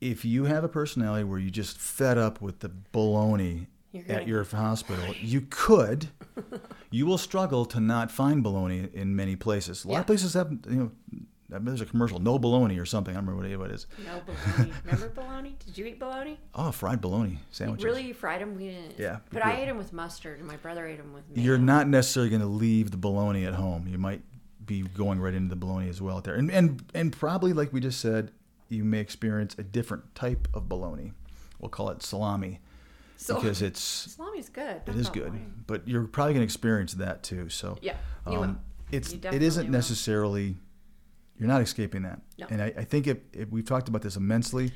[0.00, 3.66] if you have a personality where you just fed up with the baloney
[4.08, 6.08] at your hospital, you could,
[6.90, 9.84] you will struggle to not find baloney in many places.
[9.84, 10.00] A lot Yeah.
[10.00, 10.90] of places have, you know,
[11.48, 13.14] there's a commercial, no bologna or something.
[13.14, 13.86] I don't remember what it is.
[14.04, 14.72] No bologna.
[14.84, 15.56] Remember bologna?
[15.64, 16.38] Did you eat bologna?
[16.54, 17.84] Oh, fried bologna sandwiches.
[17.84, 18.56] Really, you fried them?
[18.56, 18.98] We didn't.
[18.98, 21.44] Yeah, But I ate them with mustard, and my brother ate them with mayo.
[21.44, 23.86] you're not necessarily going to leave the bologna at home.
[23.86, 24.22] You might
[24.64, 27.72] be going right into the bologna as well out there, and and and probably like
[27.72, 28.30] we just said,
[28.70, 31.12] you may experience a different type of bologna.
[31.60, 32.60] We'll call it salami
[33.16, 34.80] So, because it's salami's good.
[34.86, 35.32] it is good,
[35.66, 37.50] but you're probably going to experience that too.
[37.50, 38.58] So Yeah, um,
[38.90, 39.72] it's it isn't will.
[39.72, 40.56] necessarily
[41.38, 42.46] you're not escaping that, No.
[42.50, 44.72] and I, I think if, if we've talked about this immensely,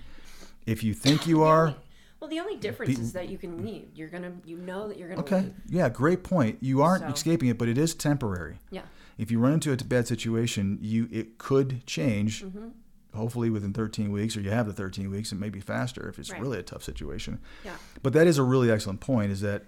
[0.66, 1.74] if you think you are.
[2.20, 3.88] Well, the only difference Be- is that you can leave.
[3.94, 5.40] You're gonna, you know that you're gonna Okay.
[5.42, 5.54] leave.
[5.68, 6.58] Yeah, great point.
[6.60, 8.58] You aren't So- escaping it, but it is temporary.
[8.70, 8.82] Yeah.
[9.18, 12.44] If you run into a bad situation, you it could change.
[12.44, 12.68] Mm-hmm.
[13.14, 16.30] Hopefully within 13 weeks, or you have the 13 weeks, and maybe faster if it's
[16.30, 16.40] Right.
[16.40, 17.38] really a tough situation.
[17.64, 17.72] Yeah.
[18.02, 19.32] But that is a really excellent point.
[19.32, 19.64] Is that,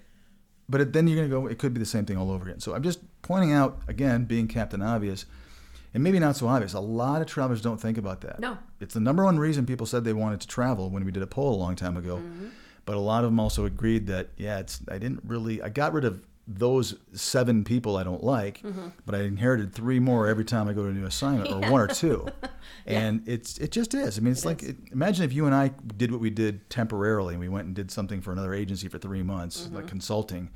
[0.68, 1.46] but it, then you're going to go.
[1.46, 2.60] It could be the same thing all over again.
[2.60, 5.24] So I'm just pointing out again, being Captain Obvious,
[5.94, 6.74] and maybe not so obvious.
[6.74, 8.40] A lot of travelers don't think about that.
[8.40, 8.58] No.
[8.80, 11.26] It's the number one reason people said they wanted to travel when we did a
[11.26, 12.16] poll a long time ago.
[12.16, 12.48] Mm-hmm.
[12.84, 15.92] But a lot of them also agreed that yeah, it's I didn't really I got
[15.92, 18.88] rid of those seven people I don't like, Mm-hmm.
[19.06, 21.80] but I inherited three more every time I go to a new assignment, or one
[21.80, 22.26] or two,
[22.86, 24.18] and it's it just is.
[24.18, 26.68] I mean, it's It like it, imagine if you and I did what we did
[26.68, 29.76] temporarily, and we went and did something for another agency for three months, Mm-hmm.
[29.76, 30.50] like consulting.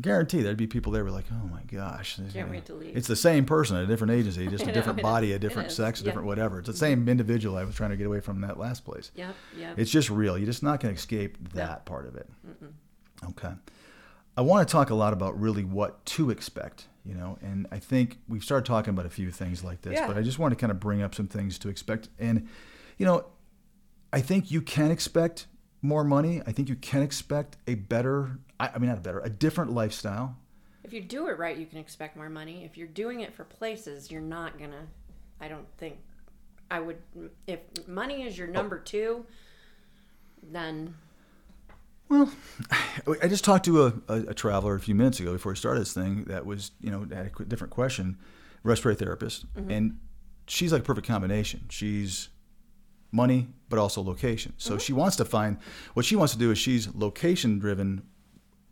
[0.00, 2.96] Guarantee there'd be people there who were like, "Oh my gosh, Can't wait to leave.
[2.96, 6.00] It's the same person at a different agency, just a different body, a different sex,
[6.00, 6.08] a Yeah.
[6.10, 6.58] different whatever.
[6.60, 9.10] It's the same individual I was trying to get away from in that last place.
[9.14, 9.34] Yep.
[9.58, 9.78] Yep.
[9.78, 10.38] It's just real.
[10.38, 12.28] You're just not going to escape that part of it.
[13.30, 13.52] Okay.
[14.38, 17.80] I want to talk a lot about really what to expect, you know, and I
[17.80, 20.06] think we've started talking about a few things like this, Yeah.
[20.06, 22.08] but I just want to kind of bring up some things to expect.
[22.20, 22.46] And,
[22.98, 23.26] you know,
[24.12, 25.48] I think you can expect
[25.82, 26.40] more money.
[26.46, 29.72] I think you can expect a better, I, I mean, not a better, a different
[29.72, 30.36] lifestyle.
[30.84, 32.64] If you do it right, you can expect more money.
[32.64, 34.86] If you're doing it for places, you're not gonna.
[35.40, 35.96] I don't think.
[36.70, 36.98] I would.
[37.48, 38.52] If money is your oh.
[38.52, 39.26] number two,
[40.44, 40.94] then
[42.08, 42.30] Well,
[43.22, 45.80] I just talked to a, a, a traveler a few minutes ago before we started
[45.80, 48.18] this thing that was, you know, had a qu- different question,
[48.62, 49.70] respiratory therapist, mm-hmm.
[49.70, 49.98] and
[50.46, 51.66] she's like a perfect combination.
[51.68, 52.28] She's
[53.12, 54.52] money, but also location.
[54.56, 54.78] So mm-hmm.
[54.80, 55.58] she wants to find
[55.94, 58.02] what she wants to do is she's location driven.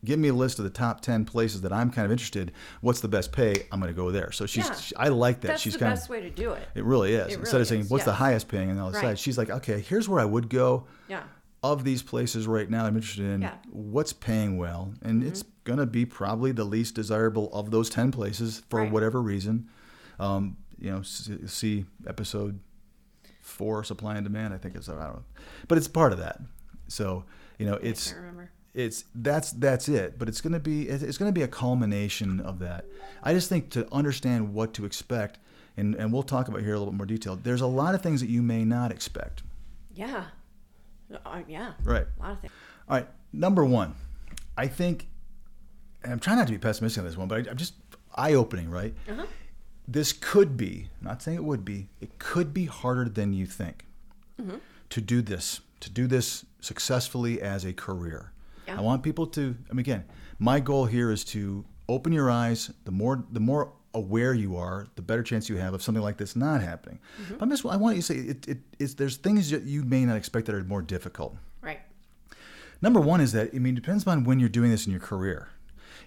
[0.04, 2.52] Give me a list of the top ten places that I'm kind of interested.
[2.80, 3.66] What's the best pay?
[3.72, 4.30] I'm going to go there.
[4.30, 4.74] So she's, Yeah.
[4.74, 5.42] she- I like that.
[5.42, 5.48] She's kind of.
[5.48, 6.10] That's she's the kind best of.
[6.10, 6.68] way to do it.
[6.74, 7.32] It really is.
[7.32, 9.02] It Instead really of saying is, what's the highest paying on the other Right.
[9.02, 11.22] side, she's like, okay, here's where I would go Yeah.
[11.62, 13.50] Of these places right now I'm interested in, Yeah.
[13.68, 13.92] Mm-hmm.
[13.92, 14.92] what's paying well?
[15.02, 18.92] And it's going to be probably the least desirable of those 10 places for Right.
[18.92, 19.68] whatever reason.
[20.20, 22.60] Um, you know, see episode
[23.40, 25.22] four, supply and demand, I think it's, I don't know.
[25.68, 26.40] But it's part of that.
[26.88, 27.24] So,
[27.58, 28.50] you know, I it's, can't remember.
[28.74, 30.18] it's, that's, that's it.
[30.18, 32.84] But it's going to be, it's to be a culmination of that.
[33.22, 35.38] I just think to understand what to expect,
[35.76, 38.02] and, and we'll talk about here a little bit more detail, there's a lot of
[38.02, 39.42] things that you may not expect.
[39.94, 40.24] Yeah.
[41.24, 41.72] Uh, yeah.
[41.84, 42.06] Right.
[42.18, 42.52] A lot of things.
[42.88, 43.94] All right, number one,
[44.56, 45.08] I think,
[46.02, 47.74] and I'm trying not to be pessimistic on this one, but I, I'm just
[48.14, 48.94] eye opening, right?
[49.10, 49.26] Uh-huh.
[49.88, 53.46] This could be, I'm not saying it would be, it could be harder than you
[53.46, 53.84] think
[54.40, 54.56] Mm-hmm.
[54.90, 58.32] to do this, to do this successfully as a career.
[58.68, 58.76] Yeah.
[58.78, 60.04] I want people to, I mean, again,
[60.38, 62.70] my goal here is to open your eyes.
[62.84, 66.18] The more, the more aware you are, the better chance you have of something like
[66.18, 67.00] this not happening.
[67.22, 67.38] Mm-hmm.
[67.38, 70.04] But just, I want you to say, it, it, it's, there's things that you may
[70.04, 71.36] not expect that are more difficult.
[71.62, 71.80] Right.
[72.82, 75.00] Number one is that I mean, it depends on when you're doing this in your
[75.00, 75.48] career.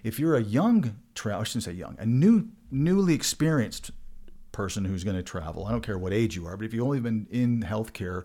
[0.02, 3.90] If you're a young travel, I shouldn't say young, a new, newly experienced
[4.52, 6.84] person who's going to travel, I don't care what age you are, but if you've
[6.84, 8.24] only been in healthcare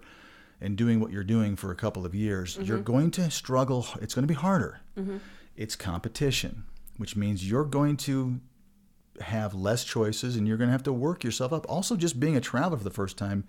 [0.61, 3.87] and doing what you're doing for a couple of years, you're going to struggle.
[4.01, 4.79] It's going to be harder.
[5.57, 6.63] It's competition,
[6.97, 8.39] which means you're going to
[9.21, 11.65] have less choices and you're going to have to work yourself up.
[11.69, 13.45] Also, just being a traveler for the first time,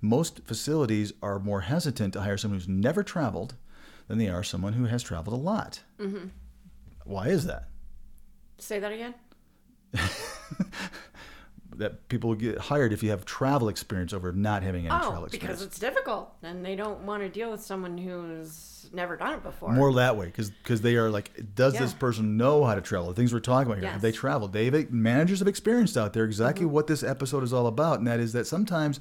[0.00, 3.54] most facilities are more hesitant to hire someone who's never traveled
[4.08, 5.80] than they are someone who has traveled a lot.
[5.98, 6.28] Mm-hmm.
[7.04, 7.68] Why is that?
[8.58, 9.14] Say that again.
[11.78, 15.24] That people get hired if you have travel experience over not having any travel Oh,
[15.24, 15.58] experience.
[15.60, 19.42] because it's difficult, and they don't want to deal with someone who's never done it
[19.42, 19.72] before.
[19.72, 23.08] More that way, because they are like, does this person know how to travel?
[23.08, 24.14] The things we're talking about here, have they Yes.
[24.16, 24.20] Mm-hmm.
[24.20, 24.52] traveled?
[24.52, 28.20] They've managers have experienced out there exactly what this episode is all about, and that
[28.20, 29.00] is that sometimes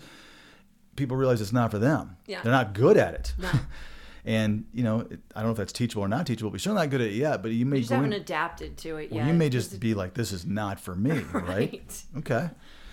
[0.95, 2.17] people realize it's not for them.
[2.25, 2.41] Yeah.
[2.41, 3.33] They're not good at it.
[3.37, 3.49] No.
[4.25, 5.01] and you know,
[5.35, 7.13] I don't know if that's teachable or not teachable, but you're not good at it
[7.13, 7.41] yet.
[7.43, 9.27] But you may You just haven't in- adapted to it well, yet.
[9.27, 11.45] you may just be like, this is not for me, right?
[11.47, 12.03] Right.
[12.17, 12.49] Okay.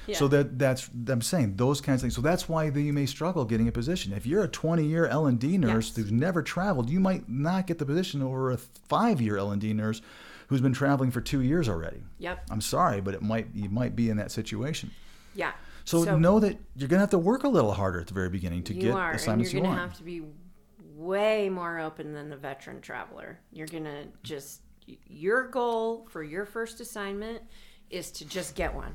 [0.07, 0.17] Yeah.
[0.17, 2.15] So that that's I'm saying those kinds of things.
[2.17, 4.13] So that's why you may struggle getting a position.
[4.13, 5.97] If you're a 20 year L and D nurse Yes.
[5.97, 9.61] who's never traveled, you might not get the position over a five year L and
[9.61, 10.03] D nurse
[10.49, 12.03] who's been traveling for two years already.
[12.19, 12.47] Yep.
[12.51, 14.91] I'm sorry, but it might you might be in that situation.
[15.35, 15.53] Yeah.
[15.85, 18.63] So, know that you're gonna have to work a little harder at the very beginning
[18.65, 19.79] to you get are, and you're you to want.
[19.81, 20.23] have to be
[20.95, 23.41] way more open than the veteran traveler.
[23.53, 24.61] You're going to just
[25.07, 27.43] your goal for your first assignment
[27.91, 28.95] is to just get one.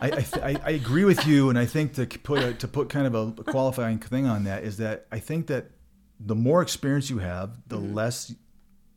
[0.00, 2.68] I, I, th- I, I agree with you, and I think to put a, to
[2.68, 5.70] put kind of a qualifying thing on that is that I think that
[6.20, 8.34] the more experience you have, the less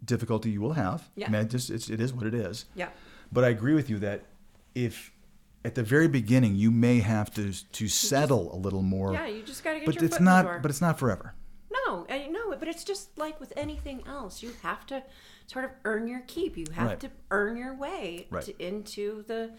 [0.05, 1.01] difficulty you will have.
[1.01, 1.19] Mm-hmm.
[1.21, 1.27] Yeah.
[1.27, 2.65] I mean, it just it's, it is what it is.
[2.75, 2.89] Yeah.
[3.31, 4.25] But I agree with you that
[4.75, 5.11] if
[5.65, 9.41] at the very beginning you may have to to settle a little more, Yeah, you
[9.43, 10.43] just got to get but your it's foot in the not.
[10.45, 10.59] door.
[10.61, 11.33] But it's not forever.
[11.87, 14.43] No, I know, but it's just like with anything else.
[14.43, 15.03] You have to
[15.47, 16.57] sort of earn your keep.
[16.57, 16.99] You have Right.
[16.99, 18.43] to earn your way Right.
[18.43, 19.51] to, into the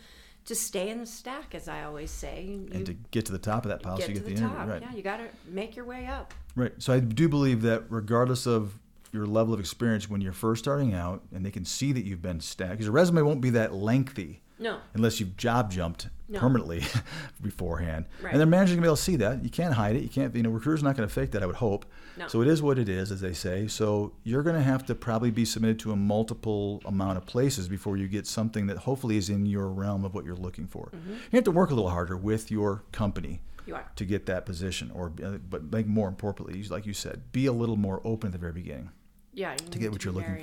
[0.44, 2.42] to stay in the stack, as I always say.
[2.42, 4.36] You And to get to the top of that pile, so get you to get
[4.36, 4.68] the, the, top.
[4.68, 4.82] right?
[4.82, 6.34] Yeah, you got to make your way up.
[6.56, 6.72] Right.
[6.78, 8.78] So I do believe that regardless of
[9.12, 12.22] your level of experience when you're first starting out, and they can see that you've
[12.22, 14.78] been stacked, because your resume won't be that lengthy No.
[14.94, 16.38] unless you've job jumped No.
[16.40, 16.82] permanently
[17.42, 18.06] beforehand.
[18.22, 18.32] Right.
[18.32, 19.42] And their manager's gonna be able to see that.
[19.44, 20.02] You can't hide it.
[20.02, 20.34] You can't.
[20.34, 21.42] You know, recruiters not gonna fake that.
[21.42, 21.84] I would hope.
[22.16, 22.28] No.
[22.28, 23.66] So it is what it is, as they say.
[23.66, 27.96] So you're gonna have to probably be submitted to a multiple amount of places before
[27.96, 30.90] you get something that hopefully is in your realm of what you're looking for.
[30.94, 31.10] Mm-hmm.
[31.12, 33.90] You have to work a little harder with your company You are.
[33.96, 37.52] to get that position, or uh, but like more importantly, like you said, be a
[37.52, 38.90] little more open at the very beginning.
[39.34, 39.54] Yeah.
[39.56, 40.36] To get what you're looking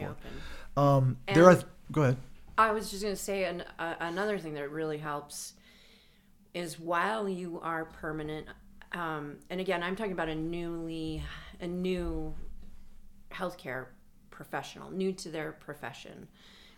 [0.75, 0.79] for.
[0.81, 1.57] Um, there are.
[1.91, 2.17] Go ahead.
[2.59, 5.53] I was just going to say an, uh, another thing that really helps
[6.53, 8.47] is while you are permanent,
[8.91, 11.23] um, and again, I'm talking about a newly,
[11.61, 12.35] a new
[13.31, 13.85] healthcare
[14.29, 16.27] professional, new to their profession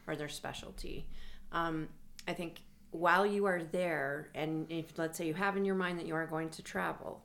[0.05, 1.07] or their specialty.
[1.51, 1.89] Um,
[2.27, 5.97] I think while you are there, and if let's say you have in your mind
[5.97, 7.23] that you are going to travel,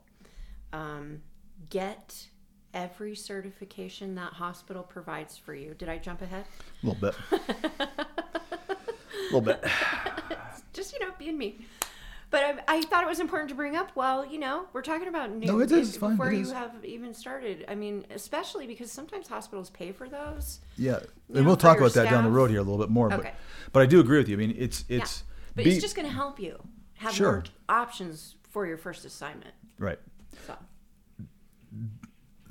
[0.73, 1.21] um,
[1.69, 2.25] get
[2.73, 5.75] every certification that hospital provides for you.
[5.75, 6.45] Did I jump ahead?
[6.81, 7.15] A little bit.
[9.29, 9.63] A little bit.
[10.73, 11.65] just you know being me
[12.29, 15.07] but I, I thought it was important to bring up well you know we're talking
[15.07, 16.51] about new No, it is, fine, before it you is.
[16.51, 20.99] have even started i mean especially because sometimes hospitals pay for those Yeah,
[21.33, 23.11] and we'll talk about that down the road here a little bit more.
[23.11, 23.31] Okay.
[23.63, 24.35] But but I do agree with you.
[24.35, 25.23] I mean, it's it's
[25.55, 26.57] but be- it's just going to help you
[26.95, 27.31] have Sure.
[27.31, 29.99] more options for your first assignment right.
[30.45, 30.55] so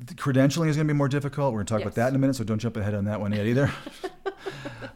[0.00, 1.52] The credentialing is going to be more difficult.
[1.52, 3.20] We're going to talk about that in a minute, so don't jump ahead on that
[3.20, 3.70] one yet either.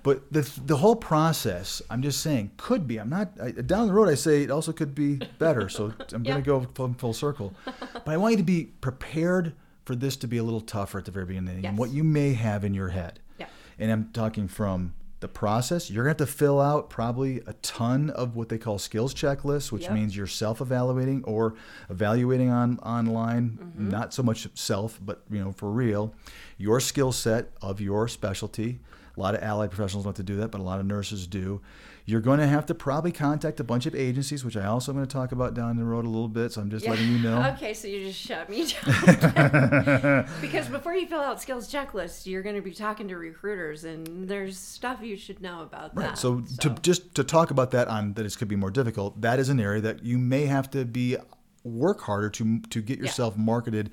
[0.03, 2.99] but the the whole process, I'm just saying, could be.
[2.99, 4.09] I'm not I, down the road.
[4.09, 5.69] I say it also could be better.
[5.69, 6.33] So I'm Yeah.
[6.33, 7.53] going to go full, full circle.
[7.65, 11.05] But I want you to be prepared for this to be a little tougher at
[11.05, 11.71] the very beginning, Yes.
[11.71, 13.21] and what you may have in your head.
[13.39, 13.47] Yeah.
[13.79, 15.91] And I'm talking from the process.
[15.91, 19.13] You're going to have to fill out probably a ton of what they call skills
[19.13, 19.93] checklists, which Yep.
[19.93, 21.55] means you're self-evaluating or
[21.91, 23.89] evaluating on online, Mm-hmm.
[23.91, 26.15] not so much self, but you know for real,
[26.57, 28.81] your skill set of your specialty.
[29.21, 31.61] A lot of allied professionals want to do that, but a lot of nurses do.
[32.07, 34.97] You're going to have to probably contact a bunch of agencies, which I also am
[34.97, 36.53] going to talk about down the road a little bit.
[36.53, 37.43] So I'm just letting you know.
[37.57, 42.43] okay so you just shut me down because before you fill out skills checklists you're
[42.43, 46.07] going to be talking to recruiters and there's stuff you should know about Right.
[46.09, 49.21] that So, to just to talk about that on that it could be more difficult.
[49.21, 51.17] That is an area that you may have to be
[51.63, 53.91] work harder to to get yourself marketed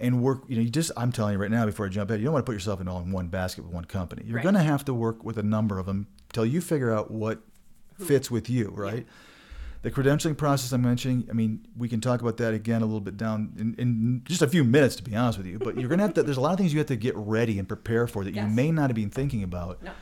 [0.00, 0.42] and work.
[0.48, 2.32] You know, you just I'm telling you right now before I jump in, you don't
[2.32, 4.22] want to put yourself in all in one basket with one company.
[4.26, 4.42] You're Right.
[4.42, 7.40] going to have to work with a number of them till you figure out what
[7.98, 8.72] fits with you.
[8.74, 9.06] Right.
[9.82, 13.00] The credentialing process I'm mentioning, I mean, we can talk about that again a little
[13.00, 15.58] bit down in, in just a few minutes, to be honest with you.
[15.58, 17.16] But you're going to have to, there's a lot of things you have to get
[17.16, 19.92] ready and prepare for that you may not have been thinking about No.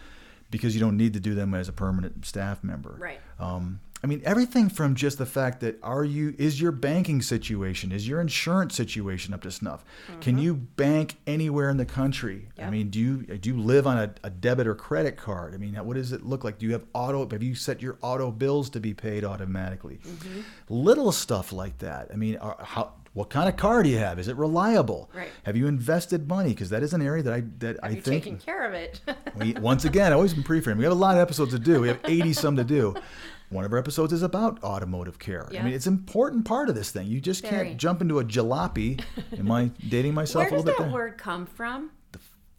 [0.50, 2.96] because you don't need to do them as a permanent staff member.
[2.98, 3.20] Right.
[3.38, 7.90] Um, I mean, everything from just the fact that are you is your banking situation,
[7.90, 9.84] is your insurance situation up to snuff?
[10.20, 10.42] Can mm-hmm.
[10.42, 12.48] you bank anywhere in the country?
[12.60, 15.54] I mean, do you do you live on a, a debit or credit card?
[15.54, 16.58] I mean, what does it look like?
[16.58, 17.28] Do you have auto?
[17.28, 20.00] Have you set your auto bills to be paid automatically?
[20.06, 20.40] Mm-hmm.
[20.68, 22.08] Little stuff like that.
[22.12, 24.20] I mean, are, how what kind of car do you have?
[24.20, 25.10] Is it reliable?
[25.12, 25.28] Right.
[25.42, 26.50] Have you invested money?
[26.50, 28.74] Because that is an area that I that Have I you think taken care of
[28.74, 29.00] it
[29.36, 30.78] we, once again, I always been pre-framed.
[30.78, 31.80] We have a lot of episodes to do.
[31.80, 32.94] We have 80 some to do.
[33.50, 35.48] One of our episodes is about automotive care.
[35.58, 37.06] I mean, it's an important part of this thing.
[37.06, 37.68] You just Very.
[37.68, 39.00] can't jump into a jalopy.
[39.38, 40.92] Am I dating myself a little bit Where does that there?
[40.92, 41.90] word come from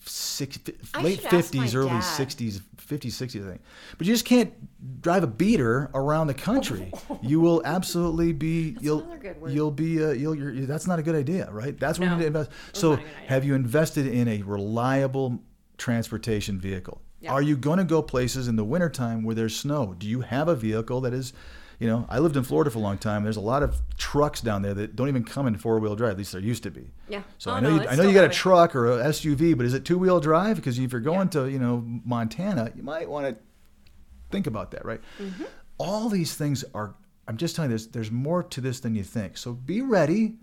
[0.05, 0.57] Six,
[0.95, 2.01] I late should ask my 50s, early dad.
[2.01, 3.61] 60s, 50s, 60s, I think.
[3.97, 4.51] But you just can't
[5.01, 6.91] drive a beater around the country.
[7.21, 8.77] you will absolutely be.
[8.79, 9.51] you'll good word.
[9.51, 10.03] you'll be.
[10.03, 10.33] Uh, you'll.
[10.33, 11.77] You're, that's not a good idea, right?
[11.77, 12.51] That's where No, you need to invest.
[12.73, 13.27] So, not a good idea.
[13.29, 15.39] have you invested in a reliable
[15.77, 17.01] transportation vehicle?
[17.21, 17.33] Yeah.
[17.33, 19.93] Are you going to go places in the wintertime where there's snow?
[19.97, 21.33] Do you have a vehicle that is,
[21.79, 23.23] you know, I lived in Florida for a long time.
[23.23, 26.11] There's a lot of trucks down there that don't even come in four wheel drive.
[26.11, 26.91] At least there used to be.
[27.09, 27.23] Yeah.
[27.37, 29.55] So Oh, I know no, you, I know you got a truck or a SUV,
[29.57, 30.55] but is it two wheel drive?
[30.55, 33.35] Because if you're going to you know Montana, you might want to
[34.29, 35.01] think about that, right?
[35.21, 35.43] Mm-hmm.
[35.77, 36.95] All these things are.
[37.27, 39.37] I'm just telling you, there's there's more to this than you think.
[39.37, 40.35] So be ready.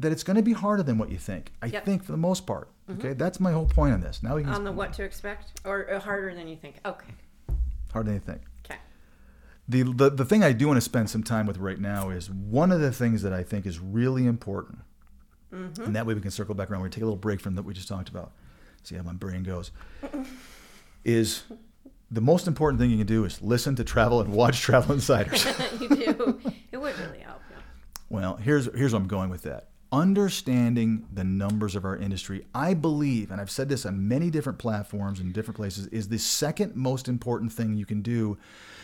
[0.00, 1.52] That it's going to be harder than what you think.
[1.62, 1.74] I Yep.
[1.82, 1.90] Mm-hmm.
[1.90, 2.68] think for the most part.
[2.90, 4.22] Okay, that's my whole point on this.
[4.22, 6.76] Now we can On the what to expect, or uh, harder than you think.
[6.84, 7.06] Okay.
[7.92, 8.42] harder than you think.
[8.66, 8.78] Okay.
[9.68, 12.28] The, the the thing I do want to spend some time with right now is
[12.30, 14.80] one of the things that I think is really important,
[15.54, 15.82] Mm-hmm.
[15.84, 16.82] and that way we can circle back around.
[16.82, 18.32] We take a little break from what we just talked about.
[18.82, 19.70] See how my brain goes.
[21.04, 21.44] is
[22.10, 25.44] the most important thing you can do is listen to travel and watch Travel Insiders.
[25.80, 26.40] you do.
[26.72, 27.40] It would really help.
[27.50, 27.56] Yeah.
[28.10, 29.68] Well, here's here's where I'm going with that.
[29.94, 34.58] Understanding the numbers of our industry, I believe, and I've said this on many different
[34.58, 38.36] platforms and different places, is the second most important thing you can do,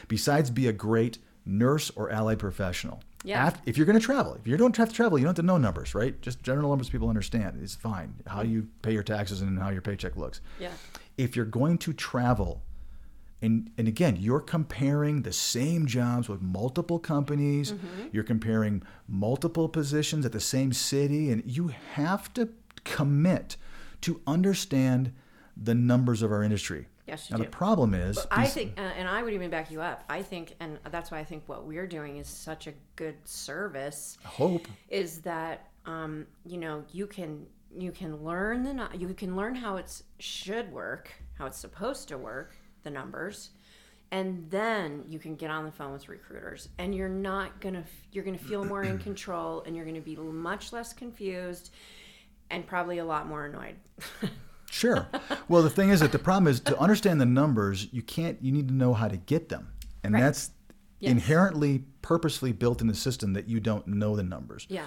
[0.06, 3.02] besides be a great nurse or allied professional.
[3.24, 3.48] Yeah.
[3.48, 5.42] Af- if you're going to travel, if you don't have to travel, you don't have
[5.42, 6.20] to know numbers, right?
[6.22, 7.58] Just general numbers people understand.
[7.60, 8.14] It's fine.
[8.28, 10.40] How you pay your taxes and how your paycheck looks.
[10.60, 10.70] Yeah.
[11.18, 12.62] If you're going to travel
[13.42, 17.74] and and again, you're comparing the same jobs with multiple companies.
[18.12, 22.50] You're comparing multiple positions at the same city, and you have to
[22.84, 23.56] commit
[24.02, 25.12] to understand
[25.56, 26.86] the numbers of our industry.
[27.06, 27.44] Yes, you now do.
[27.44, 30.04] the problem is, I these- think, uh, and I would even back you up.
[30.08, 34.16] I think, and that's why I think what we're doing is such a good service.
[34.24, 34.68] hope.
[34.88, 39.76] Is that um, you know you can you can learn the you can learn how
[39.76, 43.50] it's should work, how it's supposed to work, the numbers,
[44.10, 48.24] and then you can get on the phone with recruiters, and you're not gonna you're
[48.24, 51.70] gonna feel more in control, and you're gonna be much less confused,
[52.50, 53.76] and probably a lot more annoyed.
[54.72, 55.08] Sure.
[55.48, 58.40] Well, the thing is that the problem is to understand the numbers, you can't.
[58.40, 59.72] You need to know how to get them,
[60.04, 60.20] and Right.
[60.20, 60.52] that's
[61.00, 61.10] Yes.
[61.10, 64.66] inherently, purposely built in the system that you don't know the numbers.
[64.70, 64.84] yeah.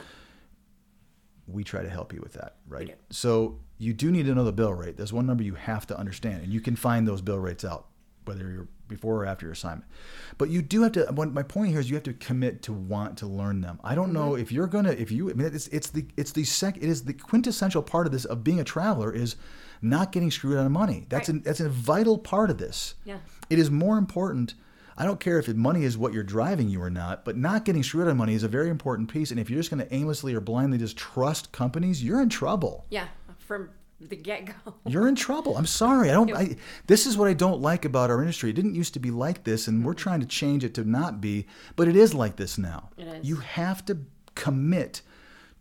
[1.47, 2.97] We try to help you with that, right?
[3.09, 4.97] So you do need to know the bill rate.
[4.97, 7.87] There's one number you have to understand, and you can find those bill rates out
[8.25, 9.89] whether you're before or after your assignment.
[10.37, 11.11] But you do have to.
[11.11, 13.79] My point here is you have to commit to want to learn them.
[13.83, 14.41] I don't know mm-hmm.
[14.41, 14.91] if you're gonna.
[14.91, 16.77] If you, I mean, it's it's the it's the sec.
[16.77, 19.35] It is the quintessential part of this of being a traveler is
[19.81, 21.05] not getting screwed out of money.
[21.09, 21.35] That's Right.
[21.35, 22.95] an, that's a vital part of this.
[23.03, 23.17] Yeah.
[23.49, 24.55] It is more important.
[24.95, 27.81] I don't care if money is what you're driving you or not, but not getting
[27.81, 29.31] screwed out of money is a very important piece.
[29.31, 32.85] And if you're just going to aimlessly or blindly just trust companies, you're in trouble.
[32.89, 33.07] Yeah,
[33.53, 33.69] from
[34.01, 34.73] the get go.
[34.87, 35.57] You're in trouble.
[35.57, 36.09] I'm sorry.
[36.09, 36.35] I don't.
[36.35, 36.55] I,
[36.87, 38.49] this is what I don't like about our industry.
[38.49, 41.21] It didn't used to be like this, and we're trying to change it to not
[41.21, 41.45] be.
[41.75, 42.89] But it is like this now.
[42.97, 43.27] It is.
[43.27, 43.99] You have to
[44.35, 45.01] commit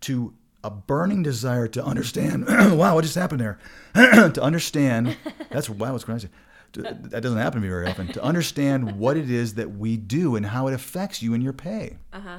[0.03, 0.35] to
[0.65, 2.47] a burning desire to understand.
[2.49, 3.59] wow, what just happened there?
[3.95, 5.17] to understand.
[5.51, 5.93] That's wow.
[5.93, 6.29] What's crazy.
[6.75, 8.09] That doesn't happen to me very often.
[8.15, 11.53] To understand what it is that we do and how it affects you and your
[11.53, 11.99] pay.
[12.15, 12.39] Uh huh.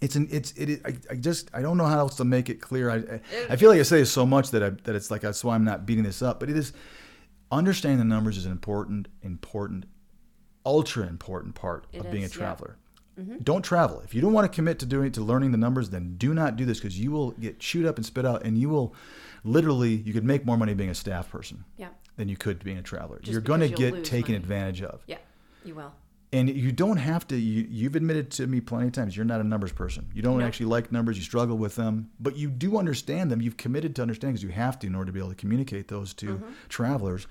[0.00, 0.68] It's an it's it.
[0.68, 2.90] is- I, I just I don't know how else to make it clear.
[2.90, 3.20] I I,
[3.50, 5.64] I feel like I say so much that I, that it's like that's why I'm
[5.64, 6.38] not beating this up.
[6.40, 6.72] But it is
[7.50, 9.86] understanding the numbers is an important important
[10.66, 12.42] ultra important part It of being a is, yeah.
[12.54, 12.56] Mm-hmm.
[12.58, 12.76] traveler.
[13.42, 15.90] Don't travel if you don't want to commit to doing to learning the numbers.
[15.90, 18.56] Then do not do this because you will get chewed up and spit out, and
[18.56, 18.94] you will
[19.42, 21.88] literally you could make more money being a staff person Yeah.
[22.16, 23.18] than you could being a traveler.
[23.18, 24.36] Just You're going to get taken money.
[24.36, 25.18] advantage of Yeah.
[25.64, 25.92] You will.
[26.32, 29.40] And you don't have to you, you've admitted to me plenty of times you're not
[29.40, 30.44] a numbers person you don't No.
[30.46, 34.02] actually like numbers you struggle with them but you do understand them you've committed to
[34.02, 36.50] understand because you have to in order to be able to communicate those to Mm-hmm.
[36.68, 37.26] travelers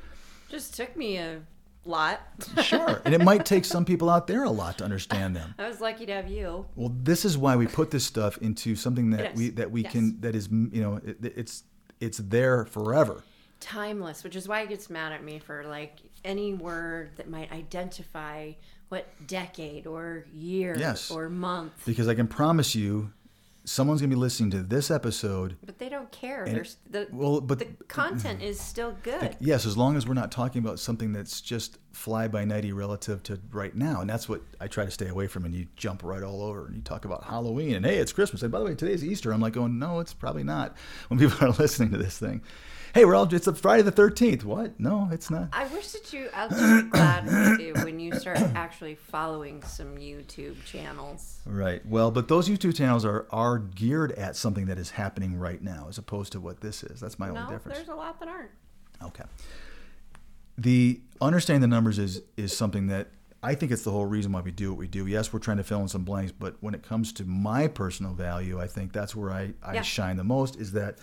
[0.49, 1.41] Just took me a
[1.85, 2.21] lot.
[2.63, 5.67] sure and it might take some people out there a lot to understand them I
[5.67, 6.65] was lucky to have you.
[6.75, 9.91] well this is why we put this stuff into something that we that we Yes.
[9.91, 11.63] can that is you know it, it's
[11.99, 13.23] it's there forever
[13.59, 15.93] Timeless, which is why he gets mad at me for like
[16.23, 18.51] any word that might identify
[18.89, 21.11] what decade or year Yes.
[21.11, 21.73] or month.
[21.85, 23.11] because i can promise you
[23.65, 26.45] someone's going to be listening to this episode But they don't care.
[26.45, 29.35] There's the well but the content is still good.
[29.41, 33.23] Yes, as long as we're not talking about something that's just fly by nighty relative
[33.23, 33.99] to right now.
[33.99, 35.43] And that's what I try to stay away from.
[35.43, 38.41] And you jump right all over and you talk about Halloween and hey, it's Christmas.
[38.41, 39.33] And by the way, today's Easter.
[39.33, 40.77] I'm like going, no, it's probably not
[41.09, 42.41] when people are listening to this thing.
[42.97, 44.43] Hey, we're all, it's a Friday the 13th.
[44.43, 44.79] What?
[44.79, 45.49] No, it's not.
[45.53, 46.29] I wish that you.
[46.33, 51.37] I'll be glad with you when you start actually following some YouTube channels.
[51.45, 51.85] Right.
[51.85, 55.85] Well, but those YouTube channels are, are geared at something that is happening right now
[55.87, 56.99] as opposed to what this is.
[56.99, 57.77] That's my No, only difference.
[57.77, 58.49] there's a lot that aren't.
[59.03, 59.25] Okay.
[60.57, 63.09] The understanding the numbers is is something that
[63.43, 65.05] I think it's the whole reason why we do what we do.
[65.05, 68.13] Yes, we're trying to fill in some blanks, but when it comes to my personal
[68.15, 69.81] value, I think that's where I, I Yeah.
[69.83, 70.97] shine the most is that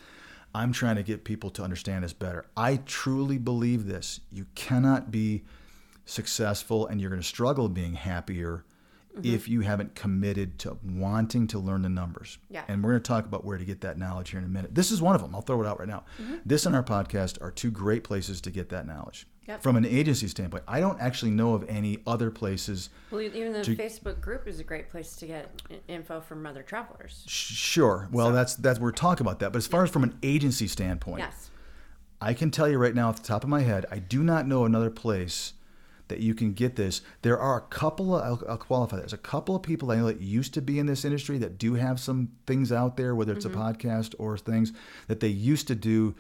[0.55, 2.47] I'm trying to get people to understand us better.
[2.57, 4.21] I truly believe this.
[4.31, 5.43] You cannot be
[6.05, 8.65] successful and you're going to struggle being happier
[9.17, 9.33] Mm-hmm.
[9.33, 12.39] if you haven't committed to wanting to learn the numbers.
[12.51, 12.65] Yeah.
[12.67, 14.75] And we're going to talk about where to get that knowledge here in a minute.
[14.75, 15.37] This is one of them.
[15.37, 16.03] I'll throw it out right now.
[16.21, 16.39] Mm-hmm.
[16.45, 19.29] This and our podcast are two great places to get that knowledge.
[19.47, 19.63] Yep.
[19.63, 22.89] From an agency standpoint, I don't actually know of any other places.
[23.11, 25.51] Well, even the To- Facebook group is a great place to get
[25.87, 27.25] info from other travelers.
[27.27, 28.09] Sure.
[28.11, 29.53] Well, So- that's that's we're talking about that.
[29.53, 31.51] But as far as from an agency standpoint, Yes.
[32.23, 34.47] I can tell you right now off the top of my head, I do not
[34.47, 35.53] know another place
[36.09, 37.03] that you can get this.
[37.23, 39.03] There are a couple of, I'll, I'll qualify that.
[39.03, 41.59] There's a couple of people I know that used to be in this industry that
[41.59, 43.61] do have some things out there, whether it's a mm-hmm.
[43.61, 44.73] podcast or things
[45.09, 46.15] that they used to do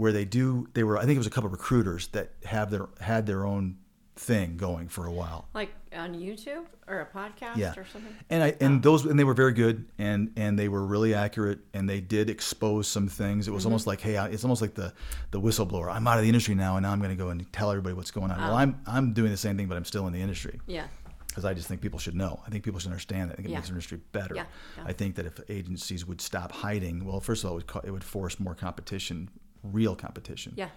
[0.00, 2.70] where they do, they were, I think it was a couple of recruiters that have
[2.70, 3.76] their, had their own
[4.16, 5.46] thing going for a while.
[5.52, 7.74] Like on YouTube or a podcast Yeah.
[7.76, 8.14] or something.
[8.30, 8.90] And I and oh.
[8.90, 12.30] those and they were very good and and they were really accurate and they did
[12.30, 13.46] expose some things.
[13.46, 13.90] It was almost mm-hmm.
[13.90, 14.92] like hey, I- it's almost like the
[15.32, 15.92] the whistleblower.
[15.92, 17.94] I'm out of the industry now and now I'm going to go and tell everybody
[17.94, 18.38] what's going on.
[18.38, 18.56] Well, oh.
[18.56, 20.86] I'm I'm doing the same thing, but I'm still in the industry Yeah.
[21.28, 22.40] because I just think people should know.
[22.46, 23.34] I think people should understand that.
[23.34, 23.58] I think it Yeah.
[23.58, 24.34] makes the industry better.
[24.34, 24.44] Yeah.
[24.84, 27.90] I think that if agencies would stop hiding, well, first of all, it would, it
[27.90, 29.30] would force more competition,
[29.62, 30.52] real competition.
[30.56, 30.68] Yeah.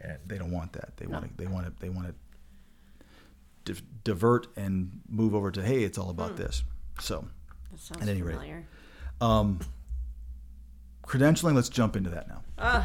[0.00, 0.96] And they don't want that.
[0.96, 1.12] They No.
[1.18, 1.36] want to.
[1.36, 1.72] They want to.
[1.80, 2.08] They want
[3.66, 6.36] to di- divert and move over to hey, it's all about Hmm.
[6.36, 6.64] this.
[7.00, 7.26] So
[7.70, 8.34] That sounds At any rate.
[8.34, 8.66] familiar.
[11.06, 12.42] credentialing, let's jump into that now.
[12.58, 12.84] Ugh,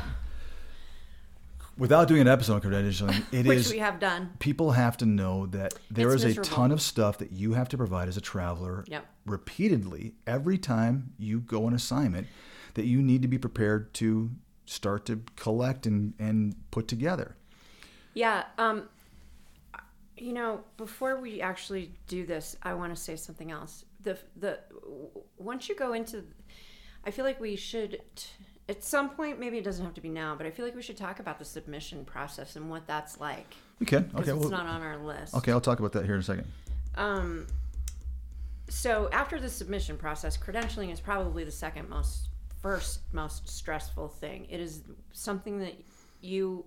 [1.78, 4.32] Without doing an episode on credentialing, it which is we have done.
[4.40, 6.50] people have to know that there It's is miserable.
[6.50, 9.06] a ton of stuff that you have to provide as a traveler Yep.
[9.26, 12.28] repeatedly every time you go on assignment
[12.76, 14.32] that you need to be prepared to
[14.66, 17.36] start to collect and, and put together.
[18.14, 18.44] Yeah.
[18.58, 18.84] Um,
[20.18, 23.86] you know, before we actually do this, I want to say something else.
[24.02, 24.60] The the
[25.38, 26.24] once you go into,
[27.06, 28.02] I feel like we should.
[28.16, 28.28] T-
[28.68, 30.82] at some point, maybe it doesn't have to be now, but I feel like we
[30.82, 33.54] should talk about the submission process and what that's like.
[33.80, 34.10] We can.
[34.16, 34.32] Okay.
[34.32, 35.36] it's Well, not on our list.
[35.36, 35.52] okay.
[35.52, 36.48] I'll talk about that here in a second.
[36.96, 37.46] Um,
[38.70, 42.30] so after the submission process, credentialing is probably the second most,
[42.66, 44.48] first most stressful thing.
[44.50, 44.82] It is
[45.14, 45.76] something that
[46.20, 46.66] you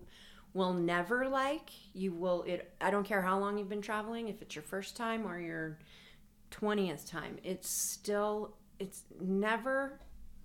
[0.55, 1.71] will never like.
[1.93, 2.45] You will.
[2.45, 2.73] It.
[2.81, 4.29] I don't care how long you've been traveling.
[4.29, 5.81] If it's your first time or your
[6.53, 8.55] twentieth time, it's still.
[8.79, 9.99] It's never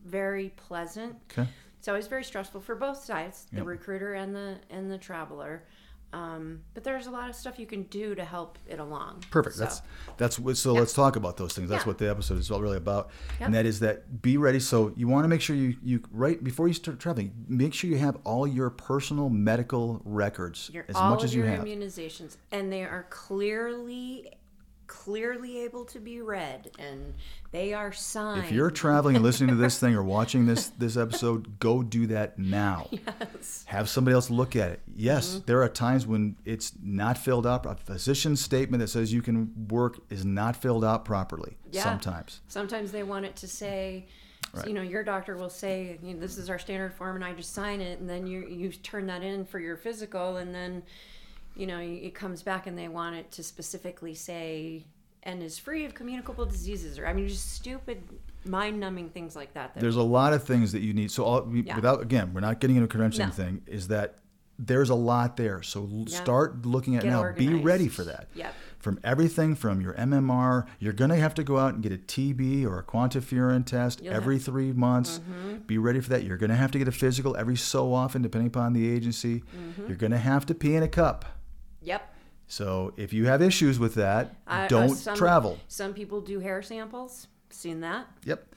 [0.03, 1.17] very pleasant.
[1.31, 1.47] Okay.
[1.77, 5.65] It's always very stressful for both sides, the recruiter and the and the traveler.
[6.13, 9.23] Um, but there's a lot of stuff you can do to help it along.
[9.31, 9.55] Perfect.
[9.55, 9.81] So, That's
[10.17, 10.55] that's what.
[10.57, 11.69] So let's talk about those things.
[11.69, 11.87] That's Yeah.
[11.89, 13.09] what the episode is all really about,
[13.39, 14.59] and that is that be ready.
[14.59, 17.89] So you want to make sure you you right before you start traveling, make sure
[17.89, 21.61] you have all your personal medical records your, as much as you have.
[21.61, 24.29] All your immunizations, and they are clearly
[24.87, 27.13] clearly able to be read, and
[27.51, 28.45] they are signed.
[28.45, 32.07] If you're traveling and listening to this thing or watching this this episode, go do
[32.07, 32.87] that now.
[32.91, 33.63] yes.
[33.67, 34.81] Have somebody else look at it.
[34.95, 35.45] Yes, Mm-hmm.
[35.45, 37.65] there are times when it's not filled out.
[37.65, 41.57] A physician's statement that says you can work is not filled out properly.
[41.71, 41.83] Yeah.
[41.83, 42.41] Sometimes.
[42.47, 44.07] Sometimes they want it to say,
[44.53, 44.67] Right.
[44.67, 47.33] you know, your doctor will say, you know, this is our standard form, and I
[47.33, 50.83] just sign it, and then you you turn that in for your physical, and then,
[51.55, 54.85] you know, it comes back, and they want it to specifically say,
[55.23, 58.01] and is free of communicable diseases, or I mean, just stupid,
[58.45, 59.73] mind-numbing things like that.
[59.73, 61.11] that There's a lot of things that you need.
[61.11, 61.75] So all, Yeah.
[61.75, 63.29] without again, we're not getting into a credentialing No.
[63.31, 63.61] thing.
[63.67, 64.15] Is that
[64.59, 65.61] there's a lot there.
[65.63, 66.05] So Yeah.
[66.21, 67.31] start looking at Get now.
[67.31, 68.27] Be ready for that.
[68.35, 68.53] Yep.
[68.79, 71.97] From everything from your MMR, you're going to have to go out and get a
[71.97, 75.19] TB or a QuantiFERON test You'll every have- three months.
[75.19, 75.57] Mm-hmm.
[75.65, 76.23] Be ready for that.
[76.23, 79.39] You're going to have to get a physical every so often, depending upon the agency.
[79.39, 79.87] Mm-hmm.
[79.87, 81.32] You're going to have to pee in a cup.
[81.83, 82.13] Yep.
[82.47, 85.59] So if you have issues with that, uh, don't some- travel.
[85.67, 87.27] Some people do hair samples.
[87.49, 88.07] Seen that?
[88.25, 88.47] Yep.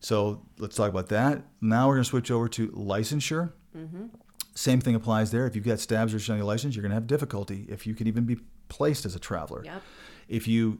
[0.00, 1.42] So let's talk about that.
[1.60, 3.52] Now we're going to switch over to licensure.
[3.76, 4.06] Mm-hmm.
[4.54, 5.46] Same thing applies there.
[5.46, 7.94] If you've got stabs or on your license, you're going to have difficulty if you
[7.94, 8.36] can even be
[8.68, 9.64] placed as a traveler.
[9.64, 9.82] Yep.
[10.28, 10.78] If you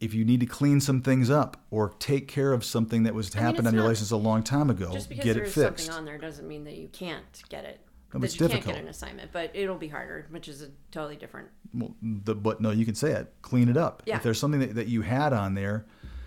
[0.00, 3.34] if you need to clean some things up or take care of something that was
[3.34, 5.86] I mean, happened on your license a long time ago, Just because get it fixed.
[5.86, 7.80] something on there doesn't mean that you can't get it.
[8.20, 11.16] But it's you can't get an assignment, but it'll be harder, which is a totally
[11.16, 11.48] different.
[11.72, 13.32] Well, the, but no, you can say it.
[13.42, 14.02] Clean it up.
[14.06, 14.16] Yeah.
[14.16, 15.86] If there's something that, that you had on there,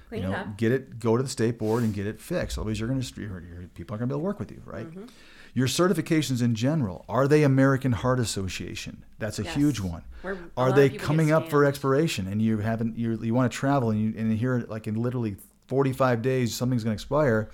[0.09, 0.57] Clean you it know, up.
[0.57, 0.99] get it.
[0.99, 2.57] Go to the state board and get it fixed.
[2.57, 3.39] Otherwise, you're going to your,
[3.73, 4.87] people aren't going to be able to work with you, right?
[4.87, 5.05] Mm-hmm.
[5.53, 9.03] Your certifications in general are they American Heart Association?
[9.17, 9.55] That's a Yes.
[9.55, 10.03] huge one.
[10.21, 13.17] Where a Are they of people get coming up for expiration and you haven't you
[13.21, 16.91] you want to travel and you and here like in literally 45 days something's going
[16.91, 17.49] to expire?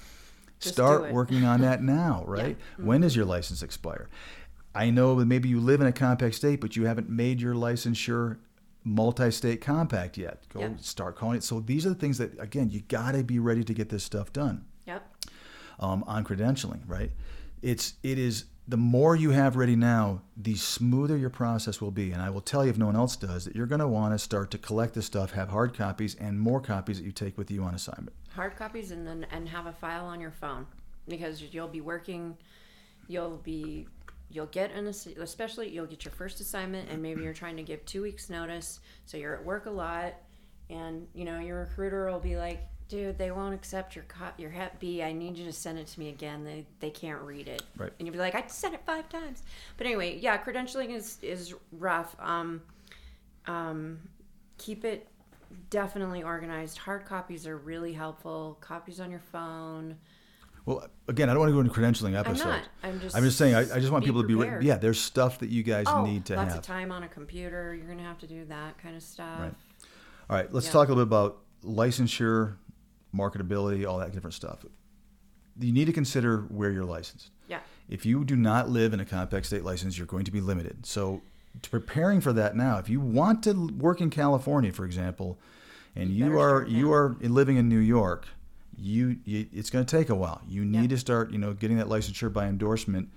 [0.64, 2.58] Just Start working on that now, right?
[2.78, 4.10] When does your license expire?
[4.76, 7.54] I know that maybe you live in a compact state, but you haven't made your
[7.54, 8.38] licensure
[8.84, 10.44] multi-state compact yet.
[10.54, 10.70] Go Yeah.
[10.80, 11.44] start calling it.
[11.44, 14.04] So these are the things that again you got to be ready to get this
[14.04, 15.26] stuff done Yep.
[15.80, 17.12] um, on credentialing, right?
[17.62, 22.12] It's it is the more you have ready now, the smoother your process will be.
[22.12, 24.14] And I will tell you, if no one else does, that you're going to want
[24.14, 27.38] to start to collect this stuff, have hard copies, and more copies that you take
[27.38, 28.14] with you on assignment.
[28.34, 30.66] Hard copies and then and have a file on your phone
[31.08, 32.38] because you'll be working.
[33.08, 33.88] You'll be
[34.32, 37.86] you'll get an especially you'll get your first assignment and maybe you're trying to give
[37.86, 40.14] two weeks notice, so you're at work a lot,
[40.70, 42.64] and you know your recruiter will be like.
[42.90, 45.02] Dude, they won't accept your co- your Hep B.
[45.02, 46.44] I need you to send it to me again.
[46.44, 47.64] They they can't read it.
[47.78, 47.92] Right.
[47.98, 49.44] And you'll be like, I sent it five times.
[49.78, 52.16] But anyway, yeah, credentialing is is rough.
[52.20, 52.62] Um,
[53.48, 54.00] um,
[54.58, 55.08] keep it
[55.70, 56.78] definitely organized.
[56.78, 58.58] Hard copies are really helpful.
[58.62, 59.98] Copies on your phone.
[60.66, 62.44] Well, again, I don't want to go into credentialing episode.
[62.44, 62.64] I'm not.
[62.84, 63.16] I'm just.
[63.18, 64.78] I'm just saying, I, I just want people to be yeah.
[64.78, 66.56] There's stuff that you guys oh, need to lots have.
[66.56, 67.76] Lots of time on a computer.
[67.76, 69.40] You're gonna have to do that kind of stuff.
[69.40, 69.54] Right.
[70.30, 70.74] All right, let's Yeah.
[70.74, 72.56] talk a little bit about licensure,
[73.16, 74.66] marketability, all that different stuff.
[75.60, 77.30] You need to consider where you're licensed.
[77.48, 77.60] Yeah.
[77.90, 80.86] If you do not live in a compact state license, you're going to be limited.
[80.86, 81.22] So,
[81.70, 85.38] preparing for that now, if you want to work in California, for example,
[85.96, 88.28] and You you, are you are living in New York,
[88.76, 90.42] you, you it's going to take a while.
[90.48, 93.10] You need to start, you know, getting that licensure by endorsement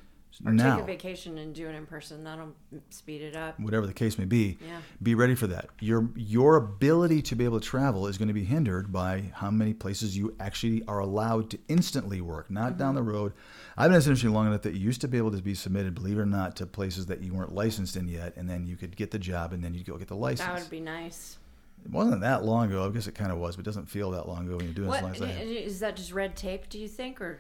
[0.44, 2.22] Or now take a vacation and do it in person.
[2.24, 2.52] That'll
[2.90, 3.58] speed it up.
[3.58, 4.80] whatever the case may be, Yeah.
[5.02, 5.70] be ready for that.
[5.80, 9.50] Your your ability to be able to travel is going to be hindered by how
[9.50, 12.78] many places you actually are allowed to instantly work, not Mm-hmm.
[12.78, 13.32] down the road.
[13.78, 15.54] I've been in this industry long enough that you used to be able to be
[15.54, 18.66] submitted, believe it or not, to places that you weren't licensed in yet, and then
[18.66, 20.46] you could get the job, and then you'd go get the license.
[20.48, 21.38] That would be nice.
[21.84, 22.84] It wasn't that long ago.
[22.86, 24.74] I guess it kind of was, but it doesn't feel that long ago when you're
[24.74, 25.46] doing What as long as I have.
[25.46, 25.94] is that?
[25.96, 26.68] Just red tape?
[26.68, 27.38] Do you think, or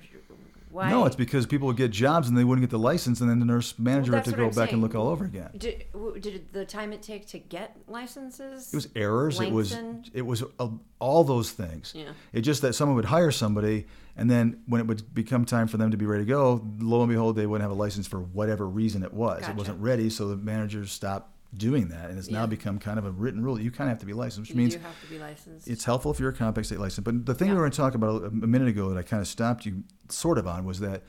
[0.70, 0.90] why?
[0.90, 3.38] No, it's because people would get jobs and they wouldn't get the license, and then
[3.38, 5.50] the nurse manager Well, would have to go I'm back and look all over again.
[5.56, 5.84] Did,
[6.20, 8.72] did the time it take to get licenses?
[8.72, 9.40] It was errors.
[9.40, 9.76] It was
[10.12, 11.92] it was uh, all those things.
[11.94, 12.10] Yeah.
[12.32, 13.86] It just that someone would hire somebody,
[14.16, 17.02] and then when it would become time for them to be ready to go, lo
[17.02, 19.40] and behold, they wouldn't have a license for whatever reason it was.
[19.40, 19.52] Gotcha.
[19.52, 23.04] It wasn't ready, so the managers stopped doing that, and it's now become kind of
[23.06, 23.60] a written rule.
[23.60, 25.68] You kind of have to be licensed, which You means do have to be licensed.
[25.68, 27.04] it's helpful if you're a compact state license.
[27.04, 29.02] But the thing we were going to talk about a, a minute ago that I
[29.02, 31.02] kind of stopped you sort of on was that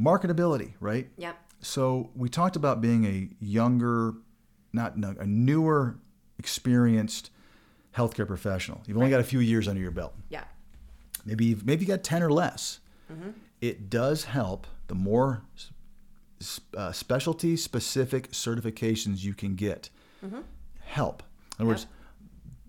[0.00, 1.08] marketability, right?
[1.16, 1.36] Yep.
[1.60, 4.14] So we talked about being a younger,
[4.72, 5.98] not no, a newer,
[6.38, 7.30] experienced
[7.96, 8.80] healthcare professional.
[8.86, 9.18] You've only Right.
[9.18, 10.14] got a few years under your belt.
[10.28, 10.44] Yeah.
[11.24, 12.80] Maybe you've, maybe you got ten or less.
[13.12, 13.30] Mm-hmm.
[13.60, 14.66] It does help.
[14.88, 15.42] The more
[16.76, 19.90] uh, specialty specific certifications you can get,
[20.84, 21.22] help.
[21.58, 21.86] In other words,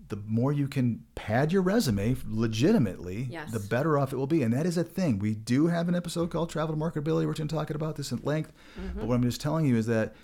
[0.08, 3.50] the more you can pad your resume legitimately, Yes.
[3.50, 4.42] the better off it will be.
[4.42, 5.18] And that is a thing.
[5.18, 7.26] We do have an episode called Travel to Marketability.
[7.26, 8.52] We're going to talk about this at length.
[8.96, 10.14] But what I'm just telling you is that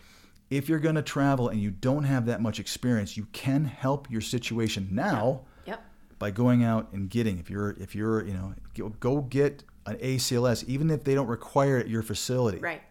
[0.50, 4.10] if you're going to travel and you don't have that much experience, you can help
[4.10, 5.82] your situation now Yep.
[6.18, 7.38] by going out and getting.
[7.38, 11.26] If you're, if you're, you know, go, go get an ACLS, even if they don't
[11.28, 12.58] require it at your facility.
[12.58, 12.82] Right.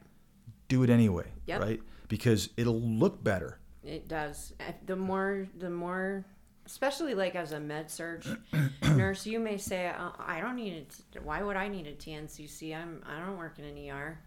[0.70, 1.26] Do it anyway.
[1.48, 1.62] Yep.
[1.62, 1.82] Right.
[2.08, 3.60] Because it'll look better.
[3.84, 4.54] It does.
[4.60, 6.24] Uh, The more, the more,
[6.66, 8.24] especially like as a med surg
[8.84, 11.02] nurse, you may say, uh, "I don't need it.
[11.24, 12.76] Why would I need a TNCC?
[12.76, 14.18] I'm, I don't work in an ER."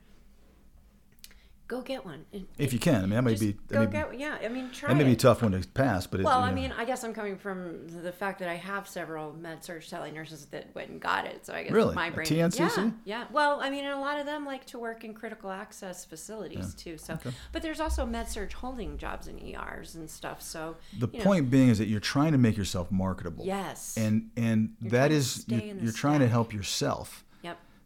[1.73, 2.27] Go get one.
[2.33, 2.97] It- If you can.
[2.97, 3.55] I mean, that may be.
[3.69, 4.19] go may, get.
[4.21, 6.21] Yeah, I mean, try that may be a tough one to pass, but.
[6.21, 6.55] Well, you I know.
[6.55, 10.11] mean, I guess I'm coming from the fact that I have several med surg tele
[10.13, 11.47] nurses that went and got it.
[11.47, 11.95] So I guess Really?
[11.95, 12.27] my A brain.
[12.27, 12.59] TNCC?
[13.07, 13.25] Yeah, yeah.
[13.33, 16.75] Well, I mean, and a lot of them like to work in critical access facilities
[16.75, 16.99] too.
[16.99, 17.17] So,
[17.53, 20.43] but there's also med surg holding jobs in ERs and stuff.
[20.43, 23.47] So The you know, point being is that you're trying to make yourself marketable.
[23.47, 23.97] Yes.
[23.97, 25.15] And and You're that to
[25.49, 27.25] you're, you're trying to help yourself.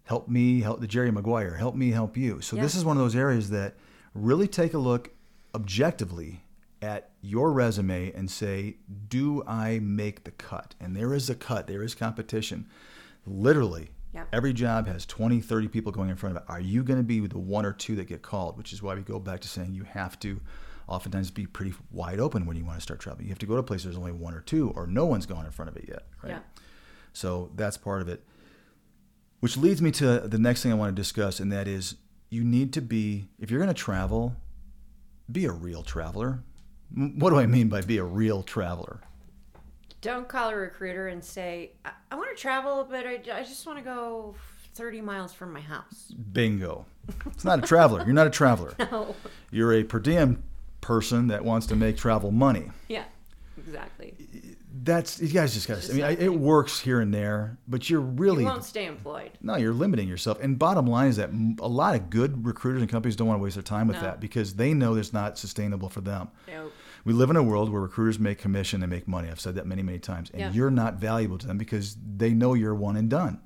[0.07, 1.57] Help me, help the Jerry Maguire.
[1.57, 2.41] Help me, help you.
[2.41, 3.75] So this is one of those areas that
[4.15, 5.11] really take a look
[5.55, 6.45] objectively
[6.81, 8.77] at your resume and say,
[9.09, 10.77] do I make the cut?
[10.81, 11.67] And there is a cut.
[11.67, 12.67] There is competition.
[13.27, 13.91] Literally.
[14.15, 14.29] Yep.
[14.33, 16.49] Every job has 20, 30 people going in front of it.
[16.49, 18.57] Are you going to be the one or two that get called?
[18.57, 20.41] Which is why we go back to saying you have to
[20.87, 23.27] oftentimes be pretty wide open when you want to start traveling.
[23.27, 25.45] You have to go to places there's only one or two, or no one's gone
[25.45, 26.05] in front of it yet.
[26.23, 26.31] Right.
[26.31, 26.39] Yeah.
[27.13, 28.23] So that's part of it.
[29.41, 31.97] Which leads me to the next thing I want to discuss, and that is
[32.31, 34.35] you need to be, if you're going to travel,
[35.31, 36.43] be a real traveler.
[36.95, 39.01] What do I mean by be a real traveler?
[40.01, 43.67] Don't call a recruiter and say, I, I want to travel, but I, I just
[43.67, 44.35] want to go
[44.75, 46.13] 30 miles from my house.
[46.33, 46.87] Bingo.
[47.27, 48.05] It's not a traveler.
[48.05, 48.75] You're not a traveler.
[48.91, 49.15] No.
[49.51, 50.43] You're a per diem
[50.81, 52.71] person that wants to make travel money.
[52.89, 53.05] Yeah,
[53.59, 54.15] exactly.
[54.87, 55.93] That's you guys just got to.
[55.93, 59.33] I mean, I, it works here and there, but you're really You won't stay employed.
[59.43, 60.39] No, you're limiting yourself.
[60.41, 61.31] And bottom line is that
[61.61, 64.03] a lot of good recruiters and companies don't want to waste their time with No.
[64.05, 66.29] that because they know it's not sustainable for them.
[66.49, 66.73] Nope.
[67.05, 69.29] We live in a world where recruiters make commission and make money.
[69.29, 70.31] I've said that many, many times.
[70.31, 70.51] And Yeah.
[70.53, 73.39] you're not valuable to them because they know you're one and done.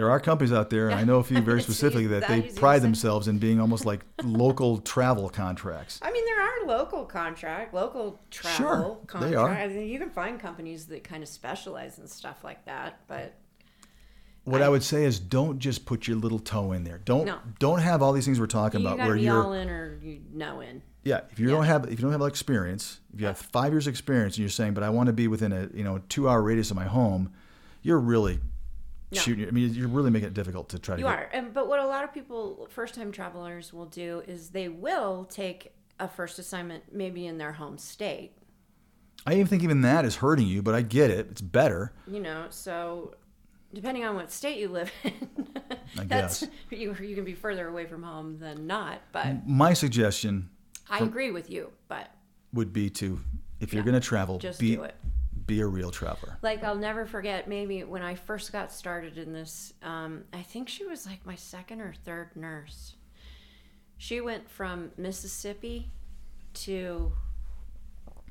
[0.00, 2.40] There are companies out there, and I know a few very specifically, that that they
[2.58, 5.98] pride themselves in being almost like local travel contracts.
[6.00, 9.30] I mean, there are local contract, local travel Sure, contract.
[9.30, 9.50] they are.
[9.50, 13.34] I mean, you can find companies that kind of specialize in stuff like that, but
[14.44, 16.96] What I, I- would say is don't just put your little toe in there.
[17.04, 17.38] Don't No.
[17.58, 19.98] don't have all these things we're talking you about where be you're all in or
[20.02, 20.80] you no in.
[21.04, 21.56] Yeah, if you Yeah.
[21.56, 24.48] don't have if you don't have experience, if you have five years experience, and you're
[24.48, 26.84] saying, but I want to be within a you know two hour radius of my
[26.86, 27.32] home,
[27.82, 28.40] you're really
[29.12, 29.20] No.
[29.20, 29.48] shooting.
[29.48, 31.00] I mean, you're really making it difficult to try to.
[31.00, 34.22] You get, are, and but what a lot of people, first time travelers, will do
[34.26, 38.32] is they will take a first assignment maybe in their home state.
[39.26, 41.26] I even think even that is hurting you, but I get it.
[41.30, 41.92] It's better.
[42.06, 43.14] You know, so
[43.74, 45.12] depending on what state you live in,
[45.98, 46.50] I that's guess.
[46.70, 49.02] you, you can be further away from home than not.
[49.12, 50.48] But My suggestion
[50.88, 51.70] I agree with you.
[51.88, 52.10] But
[52.52, 53.20] would be to,
[53.60, 54.94] if you're going to travel, just be do it.
[55.50, 56.38] Be a real traveler.
[56.42, 57.48] like I'll never forget.
[57.48, 61.34] Maybe when I first got started in this, um, I think she was like my
[61.34, 62.94] second or third nurse.
[63.98, 65.90] She went from Mississippi
[66.54, 67.12] to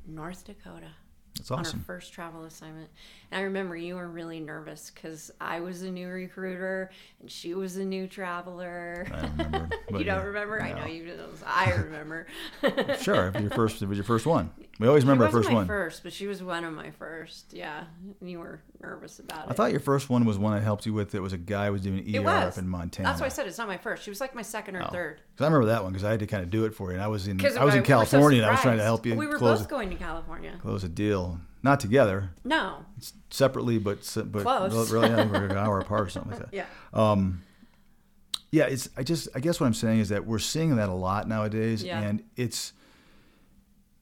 [0.06, 0.92] North Dakota.
[1.36, 1.80] That's on our awesome.
[1.80, 2.90] first travel assignment.
[3.30, 7.54] And I remember you were really nervous because I was a new recruiter and she
[7.54, 9.06] was a new traveler.
[9.12, 9.68] I remember.
[9.98, 10.60] you don't remember?
[10.62, 11.30] I know you don't.
[11.46, 12.26] I remember.
[13.00, 14.50] Sure, if your first, it was your first one.
[14.78, 15.66] We always remember our first my one.
[15.66, 17.52] first, but she was one of my first.
[17.52, 17.84] Yeah,
[18.20, 19.50] and you were nervous about it.
[19.50, 21.14] I thought your first one was one I helped you with.
[21.14, 23.08] It was a guy who was doing ER was up in Montana.
[23.08, 24.02] That's why I said it's not my first.
[24.04, 24.88] She was like my second or Oh.
[24.88, 25.20] third.
[25.36, 26.94] 'Cause I remember that one because I had to kind of do it for you,
[26.94, 28.78] and I was in I was we in were so California and I was trying
[28.78, 30.58] to help you We were close both going to California.
[30.62, 31.29] close a deal,
[31.62, 32.84] not together, No.
[33.30, 33.98] separately, but
[34.30, 34.90] but Close.
[34.90, 36.54] really, we're an hour apart or something like that.
[36.54, 36.66] Yeah.
[36.94, 37.42] Um,
[38.52, 38.88] yeah, it's.
[38.96, 39.28] I just.
[39.34, 42.00] I guess what I'm saying is that we're seeing that a lot nowadays, Yeah.
[42.00, 42.72] and it's.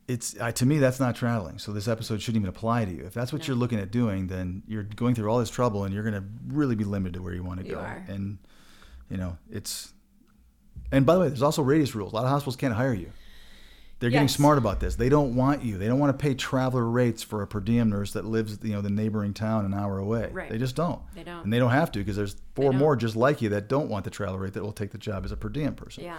[0.06, 1.58] It's to me that's not traveling.
[1.58, 3.04] So this episode shouldn't even apply to you.
[3.04, 3.48] If that's what No.
[3.48, 6.24] you're looking at doing, then you're going through all this trouble, and you're going to
[6.46, 7.80] really be limited to where you want to You go.
[7.80, 8.02] are.
[8.08, 8.38] And
[9.10, 9.92] you know it's.
[10.90, 12.12] And by the way, there's also radius rules.
[12.12, 13.10] A lot of hospitals can't hire you.
[14.00, 14.94] They're getting smart about this.
[14.94, 15.76] They don't want you.
[15.76, 18.72] They don't want to pay traveler rates for a per diem nurse that lives, you
[18.72, 20.30] know, the neighboring town an hour away.
[20.32, 20.48] Right.
[20.48, 21.00] They just don't.
[21.14, 21.42] They don't.
[21.42, 24.04] And they don't have to because there's four more just like you that don't want
[24.04, 26.04] the traveler rate that will take the job as a per diem person.
[26.04, 26.18] Yeah.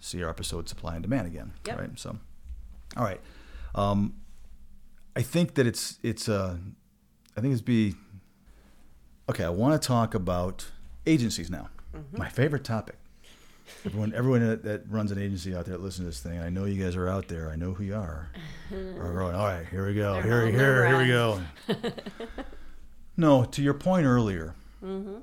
[0.00, 1.52] See our episode supply and demand again.
[1.64, 1.78] Yep.
[1.78, 1.90] Right.
[1.98, 2.18] So,
[2.96, 3.20] all right.
[3.76, 4.14] Um,
[5.14, 6.56] I think that it's it's uh,
[7.36, 7.94] I think it's be
[9.30, 9.44] okay.
[9.44, 10.66] I want to talk about
[11.06, 11.68] agencies now.
[11.94, 12.18] Mm-hmm.
[12.18, 12.96] My favorite topic.
[13.84, 16.48] Everyone, everyone that, that runs an agency out there that listens to this thing, I
[16.50, 17.50] know you guys are out there.
[17.50, 18.30] I know who you are.
[18.72, 20.14] are going, all right, here we go.
[20.22, 21.40] They're Here, here, here we go.
[23.16, 24.54] no, to your point earlier,
[24.84, 25.16] Mm-hmm.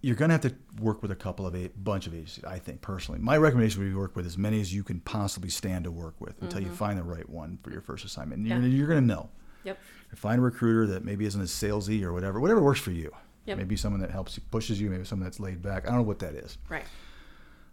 [0.00, 2.42] you're going to have to work with a couple of a bunch of agencies.
[2.44, 5.50] I think personally, my recommendation would be work with as many as you can possibly
[5.50, 8.40] stand to work with until you find the right one for your first assignment.
[8.40, 8.62] And Mm-hmm.
[8.62, 8.68] Yeah.
[8.68, 9.28] you're, you're going to know.
[9.64, 9.78] Yep.
[10.16, 13.12] Find a recruiter that maybe isn't as salesy or whatever, whatever works for you.
[13.46, 13.58] Yep.
[13.58, 15.84] Maybe someone that helps you, pushes you, maybe someone that's laid back.
[15.84, 16.84] I don't know what that is, Right.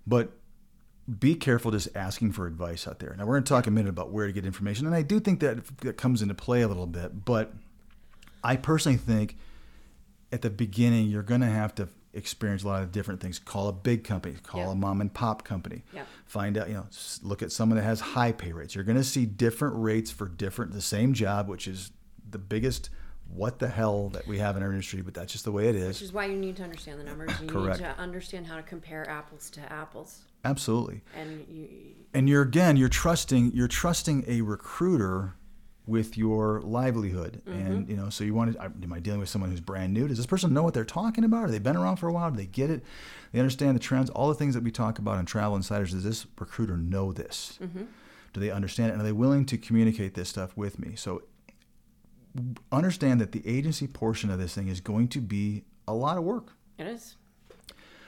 [0.08, 0.32] But
[1.20, 3.16] be careful just asking for advice out there.
[3.18, 5.20] Now we're going to talk a minute about where to get information, and I do
[5.20, 7.26] think that that comes into play a little bit.
[7.26, 7.54] But
[8.44, 9.38] I personally think
[10.32, 13.40] at the beginning you're going to have to experience a lot of different things.
[13.40, 14.72] Call a big company, call Yeah.
[14.72, 15.84] a mom and pop company.
[15.94, 16.04] Yeah.
[16.26, 16.86] Find out, you know,
[17.24, 18.76] look at someone that has high pay rates.
[18.76, 21.92] You're going to see different rates for different the same job, which is
[22.30, 22.90] the biggest
[23.34, 25.76] what the hell that we have in our industry, but that's just the way it
[25.76, 25.88] is.
[25.88, 26.14] Which is.
[26.14, 27.32] why you need to understand the numbers.
[27.42, 27.80] You Correct.
[27.80, 30.24] need to understand how to compare apples to apples.
[30.44, 31.02] Absolutely.
[31.16, 31.68] And you,
[32.14, 35.36] and you're again you're trusting you're trusting a recruiter
[35.88, 37.60] with your livelihood mm-hmm.
[37.60, 40.08] and you know so you want to am i dealing with someone who's brand new
[40.08, 42.30] does this person know what they're talking about have they been around for a while
[42.30, 42.84] do they get it
[43.32, 46.04] they understand the trends all the things that we talk about on travel insiders does
[46.04, 47.84] this recruiter know this mm-hmm.
[48.34, 51.24] do they understand it and are they willing to communicate this stuff with me so
[52.72, 56.24] understand that the agency portion of this thing is going to be a lot of
[56.24, 57.16] work it is.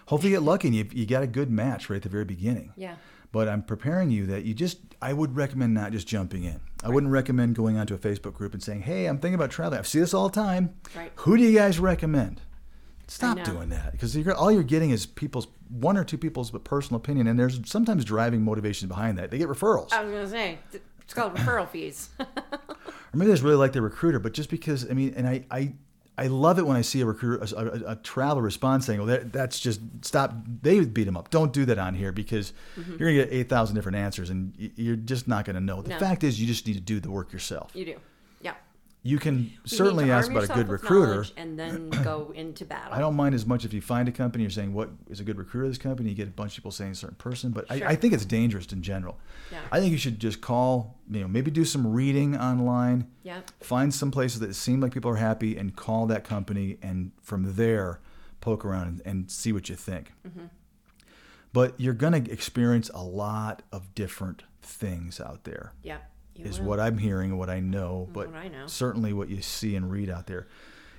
[0.08, 2.26] hopefully you get lucky and you, you got a good match right at the very
[2.26, 2.96] beginning Yeah.
[3.32, 6.62] but I'm preparing you that you just, I would recommend not just jumping in.
[6.84, 9.80] I wouldn't recommend going onto a Facebook group and saying, hey, I'm thinking about traveling.
[9.80, 10.76] I see this all the time.
[10.96, 11.12] Right.
[11.16, 12.42] Who do you guys recommend?
[13.08, 16.98] Stop doing that because you're, all you're getting is people's, one or two people's personal
[16.98, 17.28] opinion.
[17.28, 19.30] And there's sometimes driving motivation behind that.
[19.32, 19.92] They get referrals.
[19.94, 20.58] I was going to say,
[21.02, 22.10] it's called referral fees.
[23.14, 25.46] Or maybe they just really like their recruiter, but just because I mean, and I
[25.52, 25.74] I,
[26.18, 29.08] I love it when I see a recruiter, a, a, a traveler respond saying, "Well,
[29.08, 31.30] that, that's just stop." They beat them up.
[31.30, 32.92] Don't do that on here because mm-hmm.
[32.92, 35.82] you're gonna get eight thousand different answers, and you're just not gonna know.
[35.82, 36.00] The No.
[36.00, 37.72] fact is, you just need to do the work yourself.
[37.74, 37.96] you do.
[39.06, 41.26] You can need certainly ask about a good recruiter.
[41.36, 42.94] And then go into battle.
[42.94, 45.26] I don't mind as much if you find a company, you're saying what is a
[45.26, 47.52] good recruiter of this company, you get a bunch of people saying a certain person,
[47.52, 47.86] but Sure.
[47.86, 49.20] I, I think it's dangerous in general.
[49.52, 49.60] Yeah.
[49.74, 53.42] I think you should just call, you know, maybe do some reading online, Yeah.
[53.60, 57.56] find some places that seem like people are happy and call that company and from
[57.56, 58.00] there
[58.40, 60.14] poke around and, and see what you think.
[60.26, 60.46] Mm-hmm.
[61.52, 65.98] But you're going to experience a lot of different things out there Yeah.
[66.36, 66.68] You is will.
[66.70, 68.66] what I'm hearing and what I know, but What I know.
[68.68, 70.48] certainly what you see and read out there.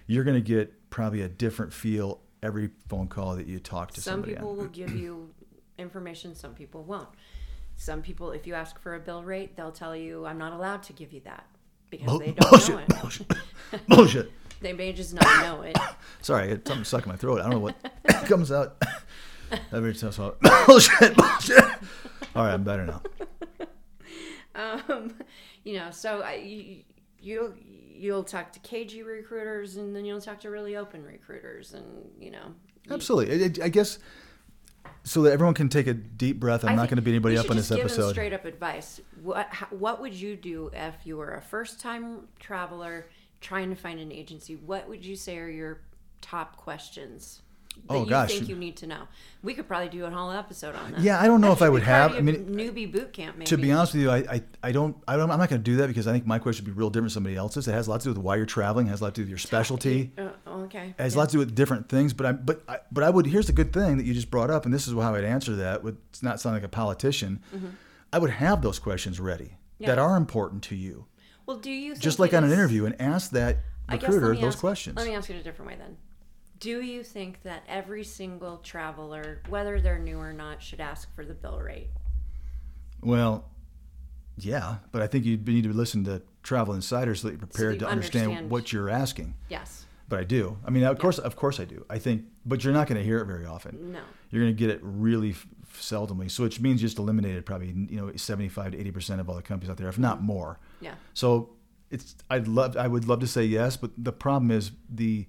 [0.06, 4.00] You're going to get probably a different feel every phone call that you talk to
[4.00, 4.56] Some people on.
[4.58, 5.30] will give you
[5.78, 7.08] information, some people won't.
[7.76, 10.82] Some people, if you ask for a bill rate, they'll tell you, I'm not allowed
[10.84, 11.44] to give you that
[11.90, 13.00] because they don't know bullshit, it.
[13.00, 14.32] bullshit, bullshit.
[14.60, 15.76] They may just not know it.
[16.22, 17.40] Sorry, I got something stuck in my throat.
[17.40, 17.76] I don't know what
[18.26, 18.82] comes out
[19.72, 20.12] every time.
[20.12, 21.62] So bullshit, bullshit.
[22.34, 23.02] All right, I'm better now.
[24.54, 25.14] Um,
[25.64, 26.82] you know, so I, you,
[27.20, 27.54] you'll
[27.96, 31.84] you'll talk to cagey recruiters, and then you'll talk to really open recruiters, and
[32.18, 32.54] you know,
[32.86, 33.44] you- Absolutely.
[33.44, 33.98] I- I, guess
[35.04, 36.64] so that everyone can take a deep breath.
[36.64, 38.10] I'm I not going to beat anybody up on this give them episode.
[38.12, 39.00] straight up advice.
[39.22, 43.06] What how, what would you do if you were a first time traveler
[43.40, 44.56] trying to find an agency?
[44.56, 45.80] What would you say are your
[46.20, 47.42] top questions?
[47.76, 48.30] That Oh, you gosh.
[48.32, 49.02] think you need to know?
[49.42, 51.00] We could probably do a whole episode on that.
[51.00, 52.14] Yeah, I don't know if I would have.
[52.14, 53.36] I mean, newbie boot camp.
[53.36, 55.60] Maybe to be honest with you, I, I, I don't, I don't, I'm not going
[55.62, 57.68] to do that because I think my question would be real different than somebody else's.
[57.68, 58.86] It has a lot to do with why you're traveling.
[58.86, 60.12] It has a lot to do with your specialty.
[60.46, 60.94] Uh, okay.
[60.98, 62.12] It has a lot to do with different things.
[62.14, 63.26] But I, but I, but I would.
[63.26, 65.56] Here's the good thing that you just brought up, and this is how I'd answer
[65.56, 65.82] that.
[65.82, 67.40] With it's not sound like a politician.
[68.12, 69.82] I would have those questions ready Mm-hmm.
[69.82, 69.88] Yeah.
[69.88, 71.06] that are important to you,
[71.46, 73.58] Well, do you think just like on an interview, and ask that
[73.90, 74.96] guess recruiter those ask- questions.
[74.96, 75.96] Let me ask it a different way then.
[76.58, 81.24] Do you think that every single traveler, whether they're new or not, should ask for
[81.24, 81.90] the bill rate?
[83.02, 83.44] Well,
[84.36, 87.74] yeah, but I think you need to listen to Travel Insider so that you're prepared
[87.74, 88.50] you to understand, understand.
[88.50, 89.34] what you're asking.
[89.48, 89.86] Yes.
[90.08, 90.58] But I do.
[90.64, 91.84] I mean, of course, of course, I do.
[91.88, 93.92] I think, but you're not going to hear it very often.
[93.92, 94.00] No.
[94.30, 96.30] You're going to get it really f- seldomly.
[96.30, 99.42] So, which means just eliminated probably you know 75 to 80 percent of all the
[99.42, 100.58] companies out there, if not more.
[100.80, 100.94] Yeah.
[101.14, 101.50] So
[101.90, 105.26] it's I'd love I would love to say yes, but the problem is the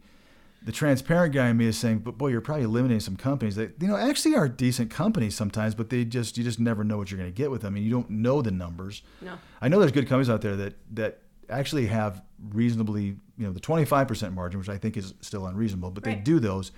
[0.66, 3.76] the transparent guy in me is saying, but boy, you're probably eliminating some companies that
[3.80, 7.10] you know actually are decent companies sometimes, but they just you just never know what
[7.12, 9.04] you're going to get with them, and you don't know the numbers.
[9.22, 9.38] No.
[9.62, 13.60] I know there's good companies out there that that actually have reasonably you know the
[13.60, 16.72] 25% margin, which I think is still unreasonable, but they do those.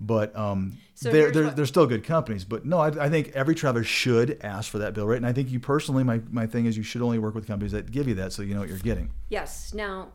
[0.00, 2.44] But um, So they're they're, what- they're still good companies.
[2.44, 5.32] But no, I, I think every traveler should ask for that bill rate, and I
[5.32, 8.06] think you personally, my my thing is you should only work with companies that give
[8.08, 9.10] you that, so you know what you're getting.
[9.30, 9.72] Yes.
[9.74, 10.08] Now,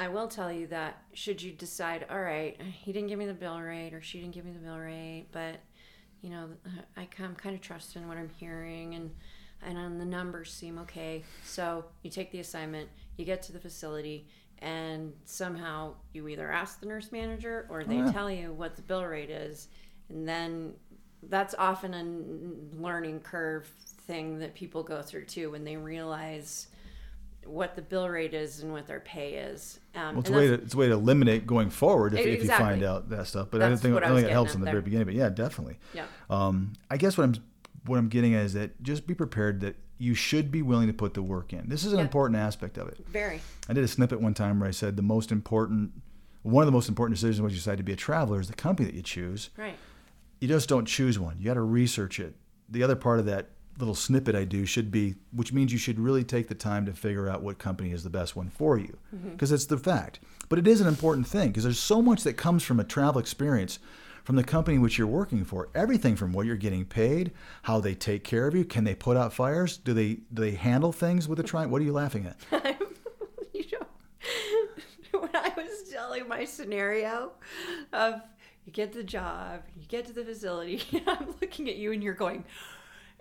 [0.00, 3.34] I will tell you that should you decide, all right, he didn't give me the
[3.34, 5.56] bill rate or she didn't give me the bill rate, but
[6.22, 6.48] you know,
[6.96, 9.10] I, I'm kind of trusting what I'm hearing and
[9.62, 11.22] and the numbers seem okay.
[11.44, 12.88] So you take the assignment,
[13.18, 14.26] you get to the facility,
[14.60, 18.12] and somehow you either ask the nurse manager or they oh, yeah.
[18.12, 19.68] tell you what the bill rate is,
[20.08, 20.72] and then
[21.24, 23.66] that's often a learning curve
[24.06, 26.68] thing that people go through too when they realize
[27.46, 29.80] what the bill rate is and what their pay is.
[29.94, 32.42] Um, Well, it's a way to it's a way to eliminate going forward if, if
[32.42, 33.48] you find out that stuff.
[33.50, 34.74] But I don't think, I I think it helps in the there.
[34.74, 35.06] very beginning.
[35.06, 35.78] But yeah, definitely.
[35.94, 36.04] yeah.
[36.28, 37.34] Um, I guess what I'm
[37.86, 40.92] what I'm getting at is that just be prepared that you should be willing to
[40.94, 41.68] put the work in.
[41.68, 42.04] This is an Yeah.
[42.04, 43.04] important aspect of it.
[43.08, 43.40] Very.
[43.68, 45.92] I did a snippet one time where I said the most important,
[46.42, 48.54] one of the most important decisions when you decide to be a traveler is the
[48.54, 49.50] company that you choose.
[49.56, 49.76] Right.
[50.40, 51.36] You just don't choose one.
[51.38, 52.34] You got to research it.
[52.68, 53.48] The other part of that
[53.78, 56.92] little snippet I do should be, which means you should really take the time to
[56.92, 59.30] figure out what company is the best one for you, mm-hmm.
[59.30, 60.20] because it's the fact.
[60.48, 63.20] But it is an important thing because there's so much that comes from a travel
[63.20, 63.78] experience
[64.24, 65.68] from the company which you're working for.
[65.74, 69.16] Everything from what you're getting paid, how they take care of you, can they put
[69.16, 72.26] out fires, do they do they handle things with a tri What are you laughing
[72.26, 72.36] at?
[73.54, 77.32] you know, when I was telling my scenario
[77.92, 78.20] of
[78.64, 82.14] you get the job, you get to the facility, I'm looking at you and you're
[82.14, 82.44] going,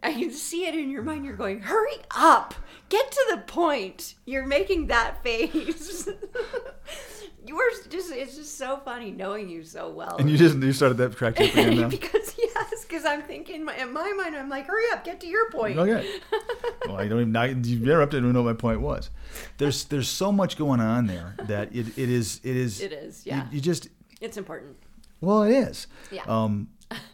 [0.02, 1.26] I can see it in your mind.
[1.26, 2.54] You're going, hurry up,
[2.89, 4.16] get to the point.
[4.26, 6.08] You're making that face.
[7.45, 10.18] you were just, it's just so funny knowing you so well.
[10.18, 11.89] And you just you started that crack joke again now.
[11.89, 15.50] because, yes, because I'm thinking, in my mind, I'm like, hurry up, get to your
[15.52, 15.78] point.
[15.78, 16.20] Okay.
[16.88, 17.36] well, I don't even.
[17.36, 18.20] I, you've interrupted.
[18.20, 19.10] I don't know what my point was.
[19.58, 23.26] There's there's so much going on there that it, it is it is It is,
[23.26, 23.47] you- yeah.
[23.52, 23.89] You, just
[24.22, 24.78] It's important.
[25.22, 25.88] well, it is.
[26.12, 26.24] Yeah.
[26.28, 26.70] Um,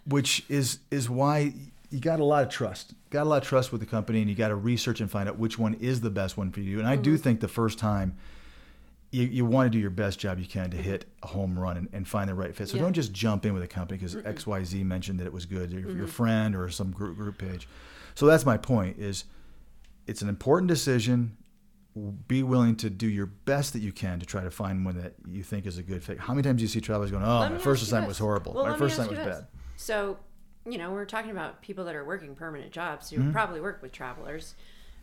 [0.08, 1.54] which is is why
[1.92, 2.94] you got a lot of trust.
[3.10, 5.30] Got a lot of trust with the company, and you got to research and find
[5.30, 6.80] out which one is the best one for you.
[6.80, 7.04] And I Mm-hmm.
[7.04, 8.16] do think the first time.
[9.12, 11.78] You, you want to do your best job you can to hit a home run
[11.78, 12.68] and, and find the right fit.
[12.68, 12.84] So Yeah.
[12.84, 15.84] don't just jump in with a company because XYZ mentioned that it was good, your,
[15.84, 15.98] Mm-hmm.
[16.00, 17.66] your friend or some group, group page.
[18.16, 19.24] So that's my point is
[20.06, 21.38] it's an important decision.
[22.28, 25.14] Be willing to do your best that you can to try to find one that
[25.26, 26.20] you think is a good fit.
[26.20, 28.52] How many times do you see travelers going, "Oh, Let my first assignment was horrible.
[28.54, 29.38] Well, my first assignment was this.
[29.38, 30.18] bad." So,
[30.66, 33.22] you know, we're talking about people that are working permanent jobs Mm-hmm.
[33.24, 34.56] who probably work with travelers.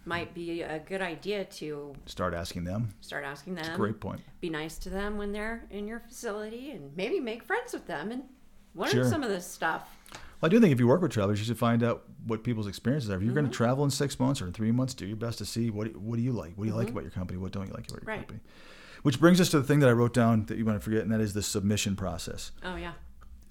[0.05, 2.93] Might be a good idea to Start asking them.
[3.01, 3.77] start asking them.
[3.77, 4.21] Great point.
[4.41, 8.11] Be nice to them when they're in your facility and maybe make friends with them
[8.11, 8.25] and
[8.75, 9.05] learn Sure.
[9.09, 9.89] some of this stuff.
[10.13, 12.67] Well, I do think if you work with travelers, you should find out what people's
[12.67, 13.17] experiences are.
[13.17, 13.53] If you're going Mm-hmm.
[13.53, 15.95] to travel in six months or in three months, do your best to see what
[15.97, 17.89] what do you like, what do you like about your company, what don't you like
[17.89, 18.09] about your Mm-hmm.
[18.09, 18.19] Right.
[18.27, 18.41] company.
[19.05, 21.03] Which brings us to the thing that I wrote down that you want to forget,
[21.03, 22.51] and that is the submission process.
[22.65, 22.93] Oh yeah.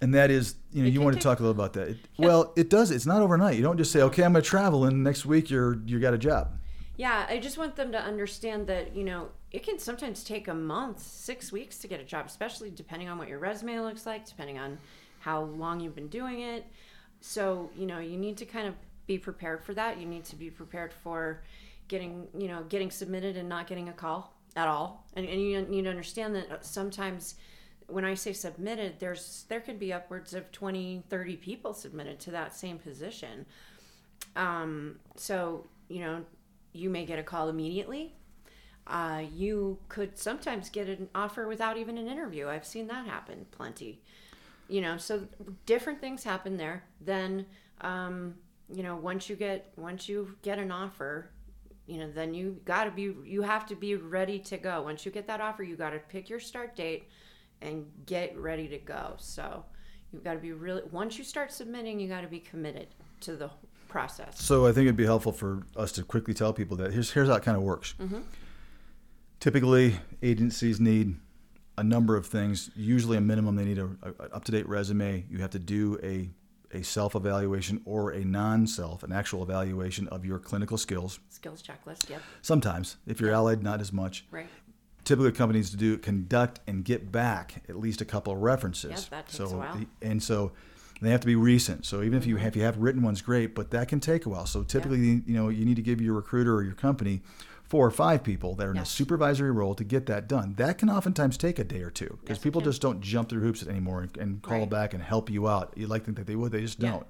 [0.01, 1.89] And that is, you know, It you want to talk a little about that.
[1.89, 2.89] It, Well, it does.
[2.89, 3.55] It's not overnight.
[3.55, 6.13] You don't just say, "Okay, I'm going to travel," and next week you're you got
[6.13, 6.57] a job.
[6.97, 10.53] Yeah, I just want them to understand that, you know, it can sometimes take a
[10.53, 14.25] month, six weeks to get a job, especially depending on what your resume looks like,
[14.25, 14.77] depending on
[15.19, 16.65] how long you've been doing it.
[17.21, 18.75] So, you know, you need to kind of
[19.07, 19.99] be prepared for that.
[19.99, 21.41] You need to be prepared for
[21.87, 25.05] getting, you know, getting submitted and not getting a call at all.
[25.15, 27.35] And, and you need to understand that sometimes
[27.91, 32.31] when I say submitted, there's there could be upwards of 20, 30 people submitted to
[32.31, 33.45] that same position.
[34.35, 36.23] Um, so, you know,
[36.73, 38.13] you may get a call immediately.
[38.87, 42.47] Uh, you could sometimes get an offer without even an interview.
[42.47, 44.01] I've seen that happen plenty.
[44.67, 45.27] you know, so
[45.65, 46.83] different things happen there.
[47.01, 47.45] Then,
[47.81, 48.35] um,
[48.73, 51.29] you know, once you get once you get an offer,
[51.87, 54.81] you know, then you got to be you have to be ready to go.
[54.83, 57.09] Once you get that offer, you got to pick your start date
[57.61, 59.13] and get ready to go.
[59.17, 59.65] So,
[60.11, 62.87] you've got to be really once you start submitting, you got to be committed
[63.21, 63.49] to the
[63.87, 64.41] process.
[64.41, 67.27] So I think it'd be helpful for us to quickly tell people that here's here's
[67.27, 67.93] how it kind of works.
[67.99, 68.21] Mm-hmm.
[69.39, 71.15] Typically, agencies need
[71.77, 72.71] a number of things.
[72.75, 75.25] Usually, a minimum they need a, a up to date resume.
[75.29, 76.29] You have to do a
[76.73, 81.19] a self evaluation or a non self, an actual evaluation of your clinical skills.
[81.29, 82.21] Skills checklist, yep.
[82.41, 84.25] Sometimes, if you're allied, not as much.
[84.31, 84.47] Right.
[85.03, 88.91] Typically, companies do conduct and get back at least a couple of references.
[88.91, 89.81] Yep, that takes so, a while.
[90.01, 90.51] and so
[91.01, 91.85] they have to be recent.
[91.85, 92.29] So even if Mm-hmm.
[92.29, 94.45] you have, if you have written ones, great, but that can take a while.
[94.45, 97.21] So typically, you know, you need to give your recruiter or your company
[97.63, 100.53] four or five people that are in a supervisory role to get that done.
[100.57, 103.41] That can oftentimes take a day or two because Yes, people just don't jump through
[103.41, 104.69] hoops anymore and, and call Right.
[104.69, 105.73] back and help you out.
[105.77, 106.91] You'd like to think that they would, they just Yeah.
[106.91, 107.07] don't.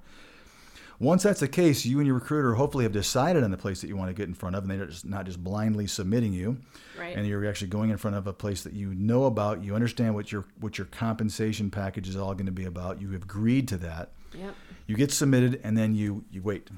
[0.98, 3.88] Once that's the case, you and your recruiter hopefully have decided on the place that
[3.88, 6.58] you want to get in front of, and they're just not just blindly submitting you.
[6.98, 7.16] Right.
[7.16, 9.64] And you're actually going in front of a place that you know about.
[9.64, 13.00] You understand what your what your compensation package is all going to be about.
[13.00, 14.12] You have agreed to that.
[14.34, 14.54] Yep.
[14.86, 16.68] You get submitted, and then you you wait,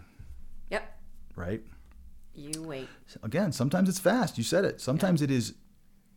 [0.71, 0.97] Yep.
[1.37, 1.63] right?
[2.35, 2.89] You wait.
[3.23, 4.39] Again, sometimes it's fast.
[4.39, 4.81] You said it.
[4.81, 5.55] Sometimes it is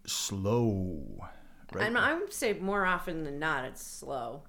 [0.05, 1.03] slow.
[1.73, 1.85] Right?
[1.85, 4.43] And I would say more often than not, it's slow.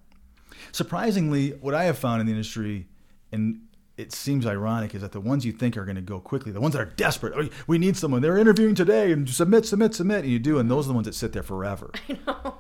[0.73, 2.87] Surprisingly, what I have found in the industry,
[3.33, 3.61] and
[3.97, 6.61] it seems ironic, is that the ones you think are going to go quickly, the
[6.61, 10.21] ones that are desperate, "Oh, we need someone, they're interviewing today, and submit, submit, submit,
[10.25, 12.55] and you do, and those are the ones that sit there forever You know,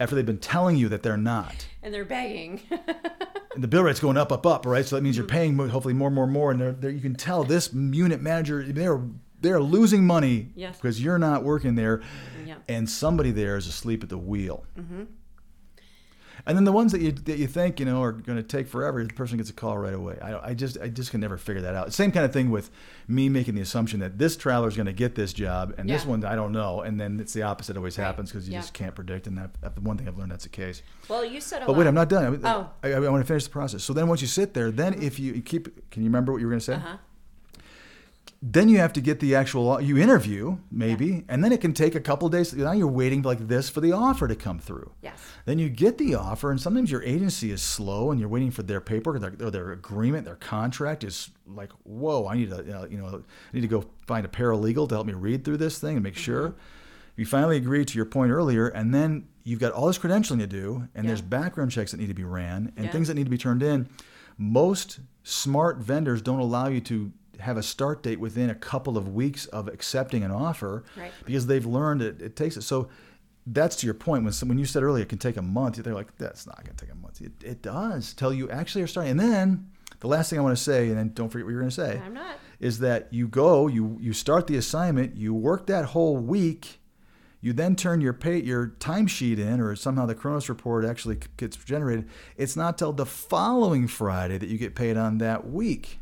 [0.00, 1.66] after they've been telling you that they're not.
[1.82, 2.60] and they're begging.
[3.54, 4.84] And the bill rate's going up, up, up, right?
[4.86, 5.56] So that means you're Mm-hmm.
[5.58, 9.00] paying hopefully more, more, more, and they're, they're, you can tell this unit manager they're
[9.40, 10.76] they're losing money Yes.
[10.76, 12.02] because you're not working there,
[12.46, 12.62] Yep.
[12.68, 14.64] and somebody there is asleep at the wheel.
[14.78, 15.04] Mm-hmm.
[16.46, 18.68] And then the ones that you that you think you know are going to take
[18.68, 20.18] forever, the person gets a call right away.
[20.22, 21.92] I, I just I just can never figure that out.
[21.92, 22.70] Same kind of thing with
[23.08, 26.04] me making the assumption that this traveler is going to get this job, and this
[26.06, 28.04] one I don't know, and then it's the opposite always Right.
[28.04, 28.60] happens because you Yeah.
[28.60, 29.26] just can't predict.
[29.26, 30.82] And that, that's the one thing I've learned that's the case.
[31.08, 31.78] well, you said a But lot.
[31.78, 32.40] wait, I'm not done.
[32.44, 32.70] I, Oh.
[32.82, 33.82] I, I want to finish the process.
[33.82, 36.46] So then once you sit there, then if you keep, can you remember what you
[36.46, 36.74] were going to say?
[36.74, 36.96] Uh-huh.
[38.40, 41.96] Then you have to get the actual, you interview maybe, and then it can take
[41.96, 42.52] a couple of days.
[42.54, 44.92] Now you're waiting like this for the offer to come through.
[45.02, 45.18] Yes.
[45.44, 48.62] Then you get the offer, and sometimes your agency is slow, and you're waiting for
[48.62, 52.72] their paperwork, their, or their agreement, their contract is like, whoa, I need to, you
[52.72, 55.56] know, you know, I need to go find a paralegal to help me read through
[55.56, 56.50] this thing and make sure.
[56.50, 56.58] Mm-hmm.
[57.16, 60.46] You finally agree to your point earlier, and then you've got all this credentialing to
[60.46, 62.92] do, and there's background checks that need to be ran, and Yeah.
[62.92, 63.88] things that need to be turned in.
[64.36, 67.10] Most smart vendors don't allow you to
[67.40, 71.12] have a start date within a couple of weeks of accepting an offer Right.
[71.24, 72.62] because they've learned it, it takes it.
[72.62, 72.88] So
[73.46, 74.24] that's to your point.
[74.24, 76.64] When some, when you said earlier it can take a month, they're like, that's not
[76.64, 77.20] going to take a month.
[77.20, 79.12] It, it does till you actually are starting.
[79.12, 79.70] And then
[80.00, 81.74] the last thing I want to say, and then don't forget what you're going to
[81.74, 82.36] say, I'm not.
[82.60, 86.78] is that you go, you you start the assignment, you work that whole week,
[87.40, 91.56] you then turn your pay your timesheet in, or somehow the Kronos report actually gets
[91.56, 92.08] generated.
[92.36, 96.00] It's not till the following Friday that you get paid on that week.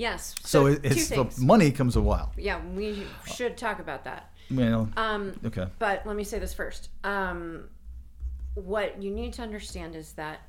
[0.00, 0.34] Yes.
[0.44, 2.32] So, it, it's the money comes a while.
[2.38, 4.32] yeah, we should talk about that.
[4.50, 5.66] Well, Um, okay.
[5.78, 6.88] But let me say this first.
[7.04, 7.68] Um,
[8.54, 10.40] what you need to understand is that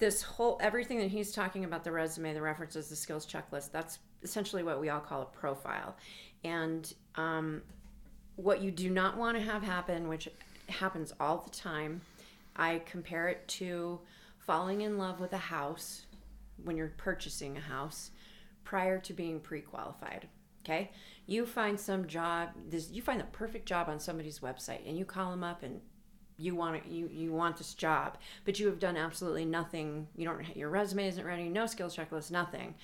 [0.00, 4.00] this whole everything that he's talking about the resume, the references, the skills checklist that's
[4.24, 5.94] essentially what we all call a profile.
[6.42, 7.62] And um,
[8.34, 10.28] what you do not want to have happen, which
[10.68, 12.00] happens all the time,
[12.56, 14.00] I compare it to
[14.40, 16.06] falling in love with a house
[16.64, 18.10] when you're purchasing a house
[18.64, 20.28] prior to being pre-qualified
[20.64, 20.90] okay?
[21.26, 25.04] You find some job this you find the perfect job on somebody's website and you
[25.04, 25.80] call them up and
[26.36, 30.06] you want it you you want this job but you have done absolutely nothing.
[30.16, 32.74] You don't your resume isn't ready no skills checklist nothing.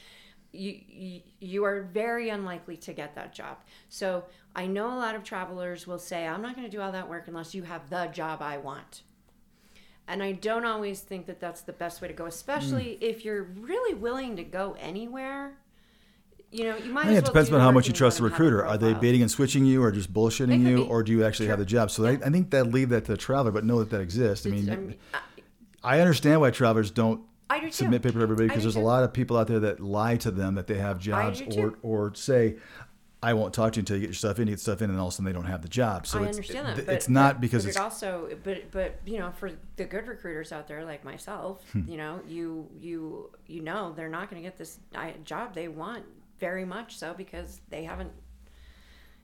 [0.52, 3.58] You, you you are very unlikely to get that job.
[3.88, 4.24] So
[4.54, 7.08] i know a lot of travelers will say i'm not going to do all that
[7.08, 9.02] work unless you have the job i want.
[10.08, 13.02] And I don't always think that that's the best way to go, especially hmm.
[13.04, 15.58] if you're really willing to go anywhere.
[16.50, 17.06] You know, you might.
[17.06, 18.66] Think as it depends on how much you trust the go and have a recruiter.
[18.66, 20.82] Are they baiting and switching you, or just bullshitting you, be.
[20.82, 21.90] or do you actually have the job?
[21.90, 24.46] So I, I think that leave that to the traveler, but know that that exists.
[24.46, 24.94] I mean, I, mean,
[25.82, 27.22] I, understand why travelers don't
[27.60, 30.16] do submit paper to everybody because there's a lot of people out there that lie
[30.18, 31.76] to them that they have jobs, or too.
[31.82, 32.56] or say.
[33.22, 34.46] I won't talk to you until you get your stuff in.
[34.46, 36.06] You get stuff in, and all of a sudden they don't have the job.
[36.06, 38.70] So I it's, understand that, but it's not but, because but it's it also, but
[38.70, 41.88] but you know, for the good recruiters out there like myself, Hmm.
[41.88, 44.78] you know, you you you know, they're not going to get this
[45.24, 46.04] job they want
[46.38, 48.12] very much so because they haven't.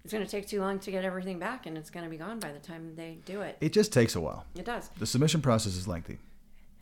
[0.04, 2.16] It's going to take too long to get everything back, and it's going to be
[2.16, 3.56] gone by the time they do it.
[3.60, 4.44] it just takes a while.
[4.56, 4.90] It does.
[4.98, 6.18] The submission process is lengthy.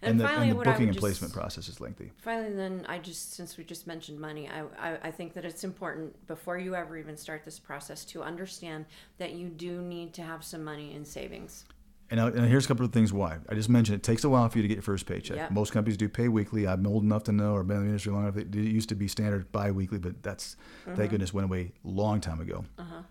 [0.03, 2.11] And and the, finally, and the booking and placement process is lengthy.
[2.23, 5.63] Finally, then I just since we just mentioned money, I, I I think that it's
[5.63, 8.87] important before you ever even start this process to understand
[9.19, 11.67] that you do need to have some money in savings.
[12.11, 13.39] And, now, and here's a couple of things why.
[13.49, 15.37] I just mentioned it takes a while for you to get your first paycheck.
[15.37, 15.51] Yep.
[15.53, 16.67] Most companies do pay weekly.
[16.67, 18.37] I'm old enough to know, or been in the industry long enough.
[18.37, 20.57] It used to be standard bi-weekly, but that's
[20.87, 20.97] Mm-hmm.
[20.97, 22.65] thank goodness went away a long time ago.
[22.79, 23.03] Uh-huh.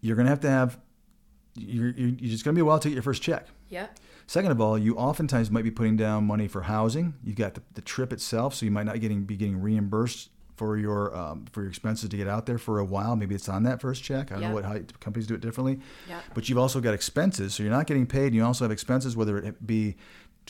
[0.00, 0.78] You're gonna have to have.
[1.56, 3.46] You're, you're, you're just gonna be a while to get your first check.
[3.70, 3.98] Yep.
[4.26, 7.14] Second of all, you oftentimes might be putting down money for housing.
[7.24, 10.76] You've got the, the trip itself, so you might not getting be getting reimbursed for
[10.76, 13.16] your um, for your expenses to get out there for a while.
[13.16, 14.30] Maybe it's on that first check.
[14.30, 14.48] I don't Yeah.
[14.50, 15.80] know what how companies do it differently.
[16.08, 16.20] Yeah.
[16.34, 18.26] But you've also got expenses, so you're not getting paid.
[18.26, 19.96] And you also have expenses, whether it be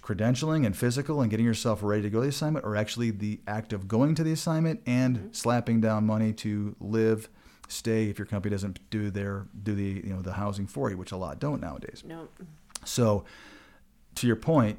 [0.03, 3.41] credentialing and physical and getting yourself ready to go to the assignment, or actually the
[3.47, 5.33] act of going to the assignment and Mm-hmm.
[5.33, 7.29] slapping down money to live,
[7.69, 10.99] stay if your company doesn't do their do the you know the housing for you,
[10.99, 12.03] which a lot don't nowadays.
[12.07, 12.29] No,
[12.85, 13.25] So,
[14.17, 14.79] to your point,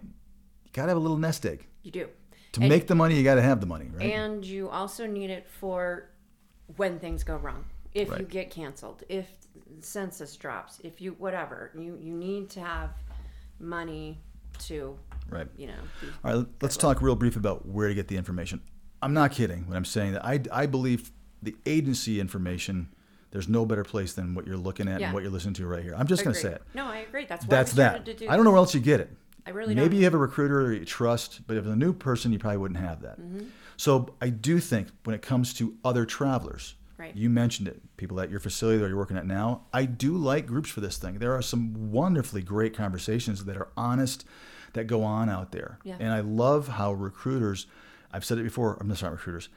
[0.65, 1.65] you got to have a little nest egg.
[1.81, 2.07] you do.
[2.55, 4.11] To And- make the money, you got to have the money, right?
[4.11, 6.09] And you also need it for
[6.77, 7.65] when things go wrong.
[7.93, 9.27] If you get canceled, if
[9.81, 12.91] census drops, if you whatever, you you need to have
[13.59, 14.19] money
[14.59, 14.97] to
[15.29, 15.47] right.
[15.57, 15.73] you know.
[16.23, 18.61] All right, let's talk real brief about where to get the information.
[19.01, 20.25] I'm not kidding when I'm saying that.
[20.25, 21.11] I, I believe
[21.43, 22.89] the agency information,
[23.31, 25.07] there's no better place than what you're looking at Yeah.
[25.07, 25.93] and what you're listening to right here.
[25.95, 26.61] I'm just going to say it.
[26.73, 27.25] No, I agree.
[27.25, 28.05] That's why That's that.
[28.05, 28.27] to do.
[28.29, 29.09] I don't know where else you get it.
[29.45, 29.97] I really Maybe don't.
[29.99, 32.79] you have a recruiter you trust, but if it's a new person, you probably wouldn't
[32.79, 33.19] have that.
[33.19, 33.45] Mm-hmm.
[33.77, 37.13] So I do think when it comes to other travelers, Right.
[37.15, 40.47] you mentioned it, people at your facility that you're working at now, I do like
[40.47, 41.19] groups for this thing.
[41.19, 44.25] There are some wonderfully great conversations that are honest
[44.73, 45.77] that go on out there.
[45.83, 45.97] Yeah.
[45.99, 47.67] And I love how recruiters,
[48.13, 49.49] I've said it before, I'm not sorry recruiters,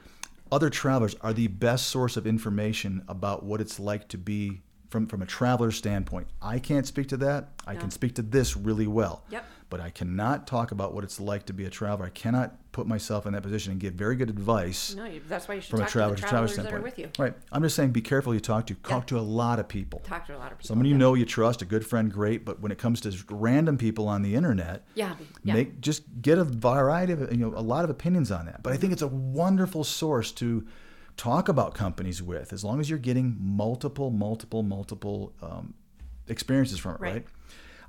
[0.51, 5.07] other travelers are the best source of information about what it's like to be from,
[5.07, 6.27] from a traveler's standpoint.
[6.41, 7.49] I can't speak to that.
[7.67, 7.79] I No.
[7.81, 9.45] can speak to this really well Yep.
[9.69, 12.07] But I cannot talk about what it's like to be a traveler.
[12.07, 15.47] I cannot put myself in that position and give very good advice No, you, that's
[15.47, 17.09] why you should from a talk traveler to the traveler travelers that are with you.
[17.19, 17.33] Right.
[17.51, 18.73] I'm just saying, be careful you talk to.
[18.75, 19.17] Talk Yeah.
[19.17, 19.99] to a lot of people.
[19.99, 20.67] Talk to a lot of people.
[20.67, 20.97] Someone you yeah.
[20.97, 22.45] know, you trust, a good friend, great.
[22.45, 25.15] But when it comes to random people on the internet, Yeah.
[25.43, 25.53] Yeah.
[25.53, 28.63] make just get a variety of you know a lot of opinions on that.
[28.63, 30.65] But I think it's a wonderful source to
[31.17, 35.73] talk about companies with, as long as you're getting multiple, multiple, multiple um,
[36.27, 37.13] experiences from it, Right.
[37.13, 37.25] right?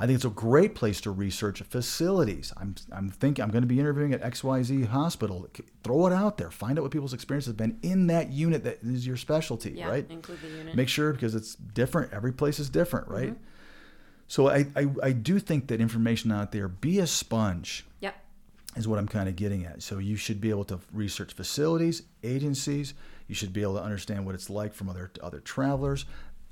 [0.01, 2.55] I think it's a great place to research facilities.
[2.57, 5.47] I'm, I'm thinking I'm going to be interviewing at XYZ hospital.
[5.85, 6.51] Throw it out there.
[6.51, 9.89] Find out what people's experience has been in that unit that is your specialty, yeah.
[9.89, 10.11] right?
[10.11, 10.75] Include the unit.
[10.75, 12.15] Make sure because it's different.
[12.15, 13.35] Every place is different, right?
[13.35, 13.45] Mm-hmm.
[14.27, 18.17] So I, I, I do think that information out there, be a sponge yep.
[18.77, 19.83] is what I'm kind of getting at.
[19.83, 22.95] So you should be able to research facilities, agencies.
[23.29, 26.07] You should be able to understand what it's like from other other travelers.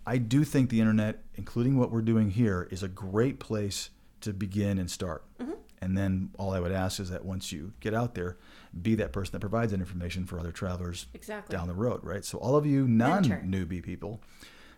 [0.09, 3.91] I do think the internet, including what we're doing here, is a great place
[4.23, 5.23] to begin and start.
[5.39, 5.53] Mm-hmm.
[5.83, 8.39] And then all I would ask is that once you get out there,
[8.81, 11.55] be that person that provides that information for other travelers Exactly.
[11.55, 12.25] down the road, right?
[12.25, 14.23] So all of you non newbie people,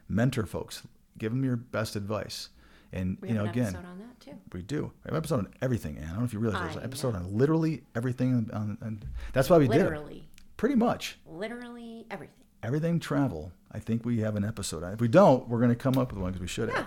[0.08, 0.82] mentor folks,
[1.16, 2.48] give them your best advice.
[2.92, 4.36] And We you know, an again, episode on that too.
[4.52, 4.82] we do.
[5.04, 6.06] We have an episode on everything, Ann.
[6.06, 7.20] I don't know if you realize there's an episode know.
[7.20, 8.50] on literally everything.
[8.52, 9.02] On, on,
[9.32, 9.84] that's why we did it.
[9.84, 10.28] Literally.
[10.56, 12.34] Pretty much Literally everything.
[12.62, 13.52] Everything travel.
[13.72, 14.82] I think we have an episode.
[14.92, 16.86] If we don't, we're going to come up with one because we should have.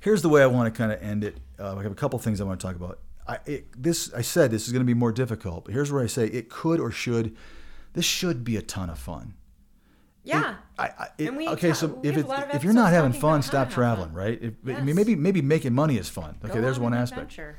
[0.00, 1.38] Here's the way I want to kind of end it.
[1.58, 3.00] Uh, I have a couple things I want to talk about.
[3.26, 6.02] I, it, this I said this is going to be more difficult, but here's where
[6.02, 7.36] I say it could or should.
[7.92, 9.34] This should be a ton of fun.
[10.22, 10.56] Yeah.
[10.78, 12.72] I, I, it, And we okay, so if have it, a lot of if you're
[12.72, 14.16] not having fun, stop traveling, fun.
[14.16, 14.38] right?
[14.42, 14.96] If, I mean, Yes.
[14.96, 16.36] maybe maybe making money is fun.
[16.42, 17.22] Go Okay, there's on one aspect.
[17.22, 17.56] adventure.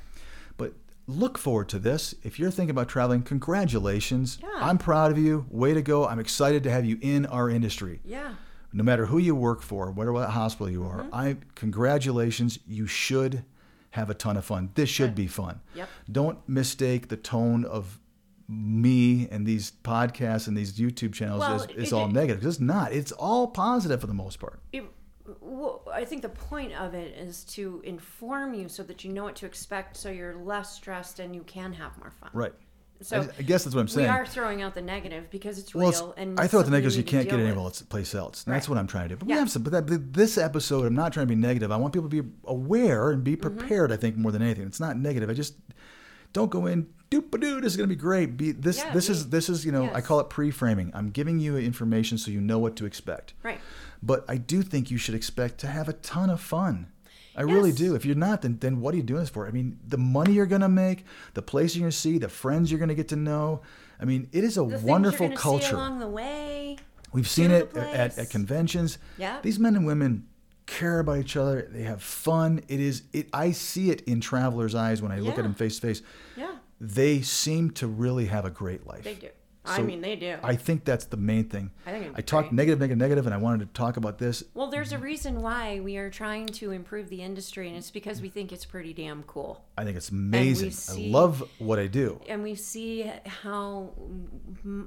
[0.58, 0.74] But
[1.08, 2.14] look forward to this.
[2.24, 4.38] If you're thinking about traveling, congratulations.
[4.42, 4.50] Yeah.
[4.56, 5.46] I'm proud of you.
[5.50, 6.06] Way to go.
[6.08, 8.02] I'm excited to have you in our industry.
[8.06, 8.36] Yeah.
[8.74, 11.14] No matter who you work for, whatever what hospital you Mm-hmm.
[11.14, 12.60] are, I congratulations.
[12.68, 13.46] You should
[13.92, 14.72] have a ton of fun.
[14.76, 15.62] This should be fun.
[15.76, 15.90] Yep.
[16.12, 18.00] Don't mistake the tone of
[18.50, 22.46] me and these podcasts and these YouTube channels Well, as it- all negative.
[22.46, 22.92] It's not.
[22.94, 24.60] It's all positive for the most part.
[24.72, 24.84] It,
[25.42, 29.24] well, I think the point of it is to inform you so that you know
[29.24, 32.30] what to expect, so you're less stressed and you can have more fun.
[32.34, 32.54] Right.
[33.02, 34.08] So I, I guess that's what I'm saying.
[34.08, 36.10] we are throwing out the negative because it's Well, real.
[36.12, 38.44] it's, and I throw out the negatives you can't get anywhere else, place else.
[38.46, 39.18] And That's what I'm trying to do.
[39.20, 39.62] But we have some.
[39.62, 41.72] But that, this episode, I'm not trying to be negative.
[41.72, 43.56] I want people to be aware and be Mm-hmm.
[43.58, 43.92] prepared.
[43.92, 45.30] I think more than anything, it's not negative.
[45.30, 45.56] I just
[46.34, 46.88] don't go in.
[47.12, 47.62] Doop doo.
[47.62, 48.36] This is going to be great.
[48.36, 48.80] Be this.
[48.80, 49.90] Yeah, this is this is you know.
[49.94, 50.92] I call it pre-framing.
[50.96, 53.34] I'm giving you information so you know what to expect.
[53.44, 53.60] Right.
[54.04, 56.92] But I do think you should expect to have a ton of fun.
[57.36, 57.94] I really do.
[57.94, 59.48] If you're not, then then what are you doing this for?
[59.48, 61.06] I mean, the money you're going to make,
[61.36, 63.62] the place you're going to see, the friends you're going to get to know.
[64.02, 65.76] I mean, it is a The wonderful culture.
[65.76, 66.78] Along the way.
[67.14, 68.98] We've seen it at, at conventions.
[69.18, 69.40] Yeah.
[69.42, 70.28] These men and women
[70.66, 71.68] care about each other.
[71.72, 72.62] They have fun.
[72.68, 73.30] It is it.
[73.34, 76.02] I see it in travelers' eyes when I look at them face to face.
[76.36, 79.04] Yeah, They seem to really have a great life.
[79.04, 79.30] they do.
[79.68, 80.38] I mean, they do.
[80.44, 81.72] I think that's the main thing.
[81.86, 82.56] I think I talked great.
[82.58, 84.44] negative, negative, negative, and I wanted to talk about this.
[84.54, 88.22] well, there's a reason why we are trying to improve the industry, and it's because
[88.22, 89.64] we think it's pretty damn cool.
[89.78, 90.72] I think it's amazing.
[90.72, 92.20] see- I love what I do.
[92.28, 93.92] and we see how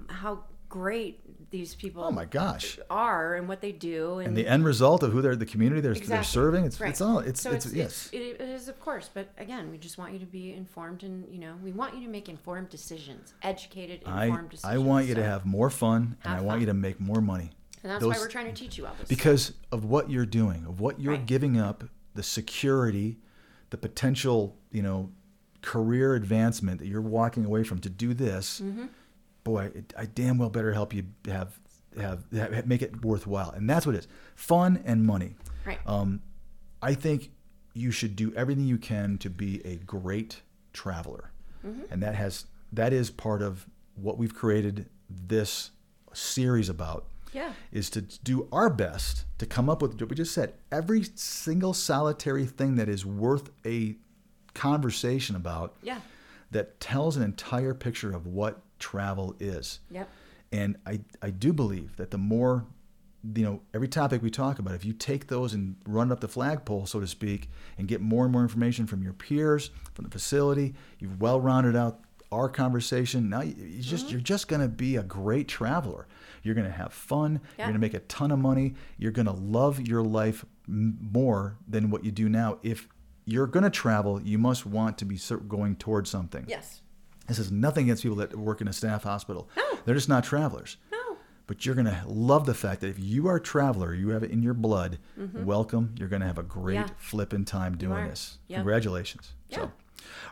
[0.09, 1.20] how great
[1.51, 2.78] these people Oh my gosh!
[2.89, 5.81] are and what they do and, And the end result of who they're the community
[5.81, 6.64] they're, they're serving.
[6.64, 6.90] It's Right.
[6.90, 8.09] it's all it's so it's, it's, yes.
[8.12, 11.27] it, it is of course but again we just want you to be informed and
[11.32, 15.06] you know we want you to make informed decisions educated I informed decisions I want
[15.06, 17.51] you to have more fun, and I Have want you to make more money.
[17.82, 20.27] and that's those- why we're trying to teach you all this because of what you're
[20.27, 21.27] doing, of what you're Right.
[21.27, 23.18] giving up, the security,
[23.70, 25.10] the potential, you know,
[25.62, 28.60] career advancement that you're walking away from to do this.
[28.60, 28.86] Mm-hmm.
[29.44, 31.58] Boy, I damn well better help you have,
[31.98, 35.34] have have make it worthwhile, and that's what it is: fun and money.
[35.66, 35.78] right.
[35.86, 36.20] Um,
[36.82, 37.30] I think
[37.74, 40.42] you should do everything you can to be a great
[40.72, 41.32] traveler,
[41.66, 41.82] Mm-hmm.
[41.92, 45.70] and that has that is part of what we've created this
[46.12, 47.52] series about yeah.
[47.70, 50.54] is to do our best to come up with what we just said.
[50.72, 53.96] Every single solitary thing that is worth a
[54.54, 56.00] conversation about yeah.
[56.50, 59.78] that tells an entire picture of what travel is.
[59.90, 60.09] Yep.
[60.52, 62.66] And I, I do believe that the more
[63.36, 66.27] you know every topic we talk about if you take those and run up the
[66.28, 70.11] flagpole so to speak and get more and more information from your peers from the
[70.11, 72.01] facility you've well rounded out
[72.32, 73.28] our conversation.
[73.28, 74.12] Now you, just Mm-hmm.
[74.12, 76.07] you're just going to be a great traveler.
[76.44, 77.40] You're going to have fun.
[77.59, 77.65] Yeah.
[77.65, 78.74] you're going to make a ton of money.
[78.98, 82.59] You're going to love your life m- more than what you do now.
[82.62, 82.89] If
[83.27, 86.44] you're going to travel you must want to be going towards something.
[86.48, 86.81] Yes
[87.31, 89.78] this is nothing against people that work in a staff hospital No.
[89.85, 90.98] they're just not travelers no
[91.47, 94.23] but you're going to love the fact that if you are a traveler, you have
[94.23, 94.98] it in your blood,
[95.35, 95.93] welcome.
[95.98, 96.89] You're going to have a great Mm-hmm.
[96.90, 96.94] Yeah.
[96.98, 98.39] flipping time doing this.
[98.47, 98.59] Yep.
[98.59, 99.32] Congratulations.
[99.48, 99.57] Yeah.
[99.57, 99.62] So,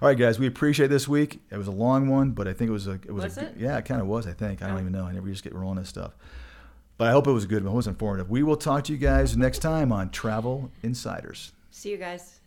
[0.00, 1.40] all right, guys, we appreciate this week.
[1.50, 3.46] It was a long one, but I think it was a, it was, Was a,
[3.46, 3.54] it?
[3.58, 4.28] yeah, it kind of was.
[4.28, 4.80] I think I don't Oh.
[4.80, 5.06] even know.
[5.06, 6.12] I never just get rolling this stuff,
[6.98, 7.64] but I hope it was good.
[7.64, 8.30] It was informative.
[8.30, 11.52] We will talk to you guys next time on Travel Insiders.
[11.72, 12.38] see you guys